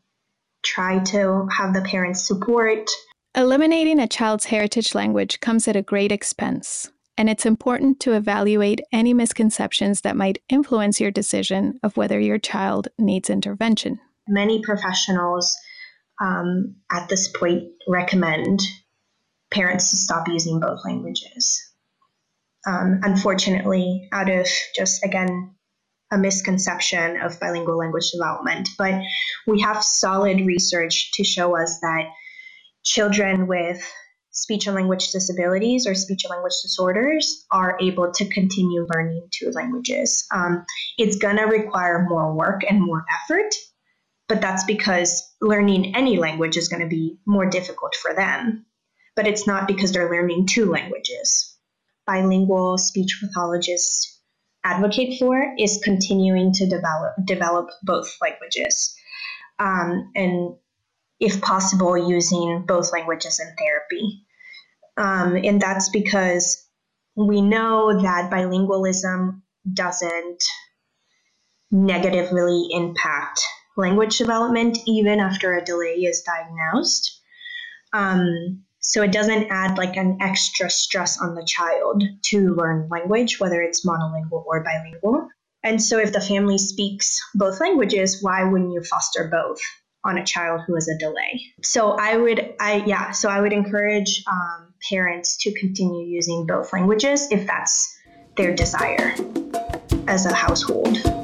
try 0.64 1.00
to 1.00 1.48
have 1.56 1.74
the 1.74 1.82
parents 1.82 2.26
support. 2.26 2.88
Eliminating 3.34 3.98
a 3.98 4.06
child's 4.06 4.44
heritage 4.46 4.94
language 4.94 5.40
comes 5.40 5.66
at 5.66 5.76
a 5.76 5.82
great 5.82 6.12
expense, 6.12 6.90
and 7.16 7.28
it's 7.28 7.46
important 7.46 7.98
to 8.00 8.12
evaluate 8.12 8.80
any 8.92 9.14
misconceptions 9.14 10.02
that 10.02 10.16
might 10.16 10.42
influence 10.48 11.00
your 11.00 11.10
decision 11.10 11.78
of 11.82 11.96
whether 11.96 12.20
your 12.20 12.38
child 12.38 12.88
needs 12.98 13.30
intervention. 13.30 13.98
Many 14.28 14.62
professionals 14.62 15.56
um, 16.20 16.76
at 16.92 17.08
this 17.08 17.28
point 17.28 17.70
recommend 17.88 18.60
parents 19.50 19.90
to 19.90 19.96
stop 19.96 20.28
using 20.28 20.60
both 20.60 20.84
languages. 20.84 21.66
Um, 22.66 23.00
unfortunately, 23.02 24.08
out 24.12 24.30
of 24.30 24.46
just 24.76 25.04
again 25.04 25.54
a 26.12 26.18
misconception 26.18 27.20
of 27.20 27.38
bilingual 27.40 27.78
language 27.78 28.10
development, 28.10 28.68
but 28.76 29.00
we 29.46 29.60
have 29.60 29.82
solid 29.82 30.44
research 30.44 31.12
to 31.12 31.24
show 31.24 31.56
us 31.56 31.78
that 31.80 32.10
children 32.82 33.46
with 33.46 33.80
speech 34.32 34.66
and 34.66 34.74
language 34.74 35.10
disabilities 35.12 35.86
or 35.86 35.94
speech 35.94 36.24
and 36.24 36.30
language 36.30 36.54
disorders 36.62 37.46
are 37.50 37.78
able 37.80 38.10
to 38.12 38.28
continue 38.28 38.86
learning 38.94 39.26
two 39.30 39.50
languages. 39.50 40.26
Um, 40.32 40.64
it's 40.98 41.16
going 41.16 41.36
to 41.36 41.44
require 41.44 42.06
more 42.08 42.34
work 42.34 42.62
and 42.68 42.80
more 42.80 43.04
effort 43.22 43.54
but 44.30 44.40
that's 44.40 44.62
because 44.62 45.28
learning 45.40 45.96
any 45.96 46.16
language 46.16 46.56
is 46.56 46.68
going 46.68 46.80
to 46.80 46.88
be 46.88 47.18
more 47.26 47.46
difficult 47.46 47.96
for 48.00 48.14
them. 48.14 48.64
But 49.16 49.26
it's 49.26 49.44
not 49.44 49.66
because 49.66 49.90
they're 49.90 50.08
learning 50.08 50.46
two 50.46 50.70
languages. 50.70 51.58
Bilingual 52.06 52.78
speech 52.78 53.18
pathologists 53.20 54.20
advocate 54.62 55.18
for 55.18 55.54
is 55.58 55.80
continuing 55.82 56.52
to 56.54 56.68
develop 56.68 57.14
develop 57.24 57.70
both 57.82 58.16
languages, 58.22 58.94
um, 59.58 60.12
and 60.14 60.54
if 61.18 61.40
possible, 61.40 61.98
using 61.98 62.64
both 62.66 62.92
languages 62.92 63.40
in 63.40 63.52
therapy. 63.58 64.24
Um, 64.96 65.34
and 65.44 65.60
that's 65.60 65.90
because 65.90 66.68
we 67.16 67.42
know 67.42 68.00
that 68.00 68.30
bilingualism 68.30 69.42
doesn't 69.74 70.44
negatively 71.72 72.68
impact 72.70 73.44
language 73.80 74.18
development 74.18 74.78
even 74.86 75.18
after 75.18 75.54
a 75.54 75.64
delay 75.64 76.04
is 76.04 76.22
diagnosed. 76.22 77.20
Um, 77.92 78.62
so 78.80 79.02
it 79.02 79.12
doesn't 79.12 79.48
add 79.50 79.76
like 79.76 79.96
an 79.96 80.18
extra 80.20 80.70
stress 80.70 81.20
on 81.20 81.34
the 81.34 81.44
child 81.44 82.02
to 82.26 82.54
learn 82.54 82.88
language, 82.88 83.38
whether 83.38 83.60
it's 83.60 83.84
monolingual 83.84 84.44
or 84.46 84.64
bilingual. 84.64 85.28
And 85.62 85.82
so 85.82 85.98
if 85.98 86.12
the 86.12 86.20
family 86.20 86.56
speaks 86.56 87.18
both 87.34 87.60
languages, 87.60 88.22
why 88.22 88.44
wouldn't 88.44 88.72
you 88.72 88.82
foster 88.82 89.28
both 89.30 89.60
on 90.04 90.16
a 90.16 90.24
child 90.24 90.62
who 90.66 90.74
has 90.74 90.88
a 90.88 90.96
delay? 90.96 91.42
So 91.62 91.90
I 91.90 92.16
would, 92.16 92.54
I 92.58 92.82
yeah, 92.86 93.10
so 93.10 93.28
I 93.28 93.40
would 93.40 93.52
encourage 93.52 94.24
um, 94.26 94.72
parents 94.88 95.36
to 95.42 95.52
continue 95.52 96.06
using 96.06 96.46
both 96.46 96.72
languages 96.72 97.28
if 97.30 97.46
that's 97.46 97.98
their 98.36 98.54
desire 98.54 99.14
as 100.08 100.24
a 100.24 100.32
household. 100.32 101.19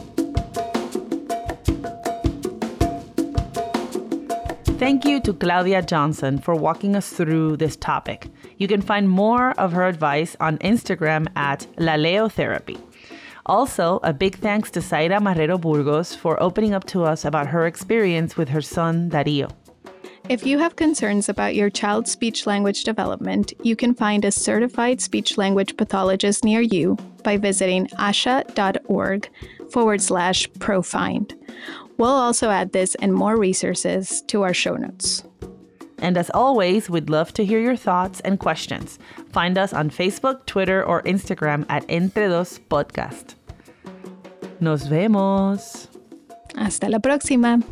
Thank 4.78 5.06
you 5.06 5.20
to 5.20 5.32
Claudia 5.32 5.80
Johnson 5.80 6.38
for 6.38 6.54
walking 6.54 6.96
us 6.96 7.08
through 7.08 7.56
this 7.56 7.76
topic. 7.76 8.28
You 8.58 8.68
can 8.68 8.82
find 8.82 9.08
more 9.08 9.52
of 9.52 9.72
her 9.72 9.86
advice 9.86 10.36
on 10.38 10.58
Instagram 10.58 11.28
at 11.34 11.66
Laleotherapy. 11.78 12.78
Also, 13.46 14.00
a 14.02 14.12
big 14.12 14.36
thanks 14.36 14.70
to 14.72 14.80
Zayra 14.80 15.18
Marrero 15.18 15.58
Burgos 15.58 16.14
for 16.14 16.40
opening 16.42 16.74
up 16.74 16.84
to 16.88 17.04
us 17.04 17.24
about 17.24 17.46
her 17.46 17.66
experience 17.66 18.36
with 18.36 18.50
her 18.50 18.60
son 18.60 19.08
Dario. 19.08 19.48
If 20.28 20.44
you 20.44 20.58
have 20.58 20.76
concerns 20.76 21.28
about 21.30 21.54
your 21.54 21.70
child's 21.70 22.10
speech 22.10 22.46
language 22.46 22.84
development, 22.84 23.54
you 23.62 23.76
can 23.76 23.94
find 23.94 24.24
a 24.24 24.30
certified 24.30 25.00
speech 25.00 25.38
language 25.38 25.76
pathologist 25.78 26.44
near 26.44 26.60
you 26.60 26.96
by 27.22 27.38
visiting 27.38 27.86
asha.org 27.98 29.30
forward 29.70 30.02
slash 30.02 30.50
profind. 30.58 31.35
We'll 31.98 32.10
also 32.10 32.50
add 32.50 32.72
this 32.72 32.94
and 32.96 33.12
more 33.14 33.36
resources 33.36 34.22
to 34.28 34.42
our 34.42 34.54
show 34.54 34.76
notes. 34.76 35.24
And 35.98 36.18
as 36.18 36.30
always, 36.30 36.90
we'd 36.90 37.08
love 37.08 37.32
to 37.34 37.44
hear 37.44 37.58
your 37.58 37.76
thoughts 37.76 38.20
and 38.20 38.38
questions. 38.38 38.98
Find 39.32 39.56
us 39.56 39.72
on 39.72 39.90
Facebook, 39.90 40.44
Twitter, 40.46 40.84
or 40.84 41.02
Instagram 41.02 41.64
at 41.68 41.84
Entre 41.88 42.28
Dos 42.28 42.58
Podcast. 42.58 43.34
Nos 44.60 44.86
vemos. 44.86 45.88
Hasta 46.54 46.88
la 46.88 46.98
próxima. 46.98 47.62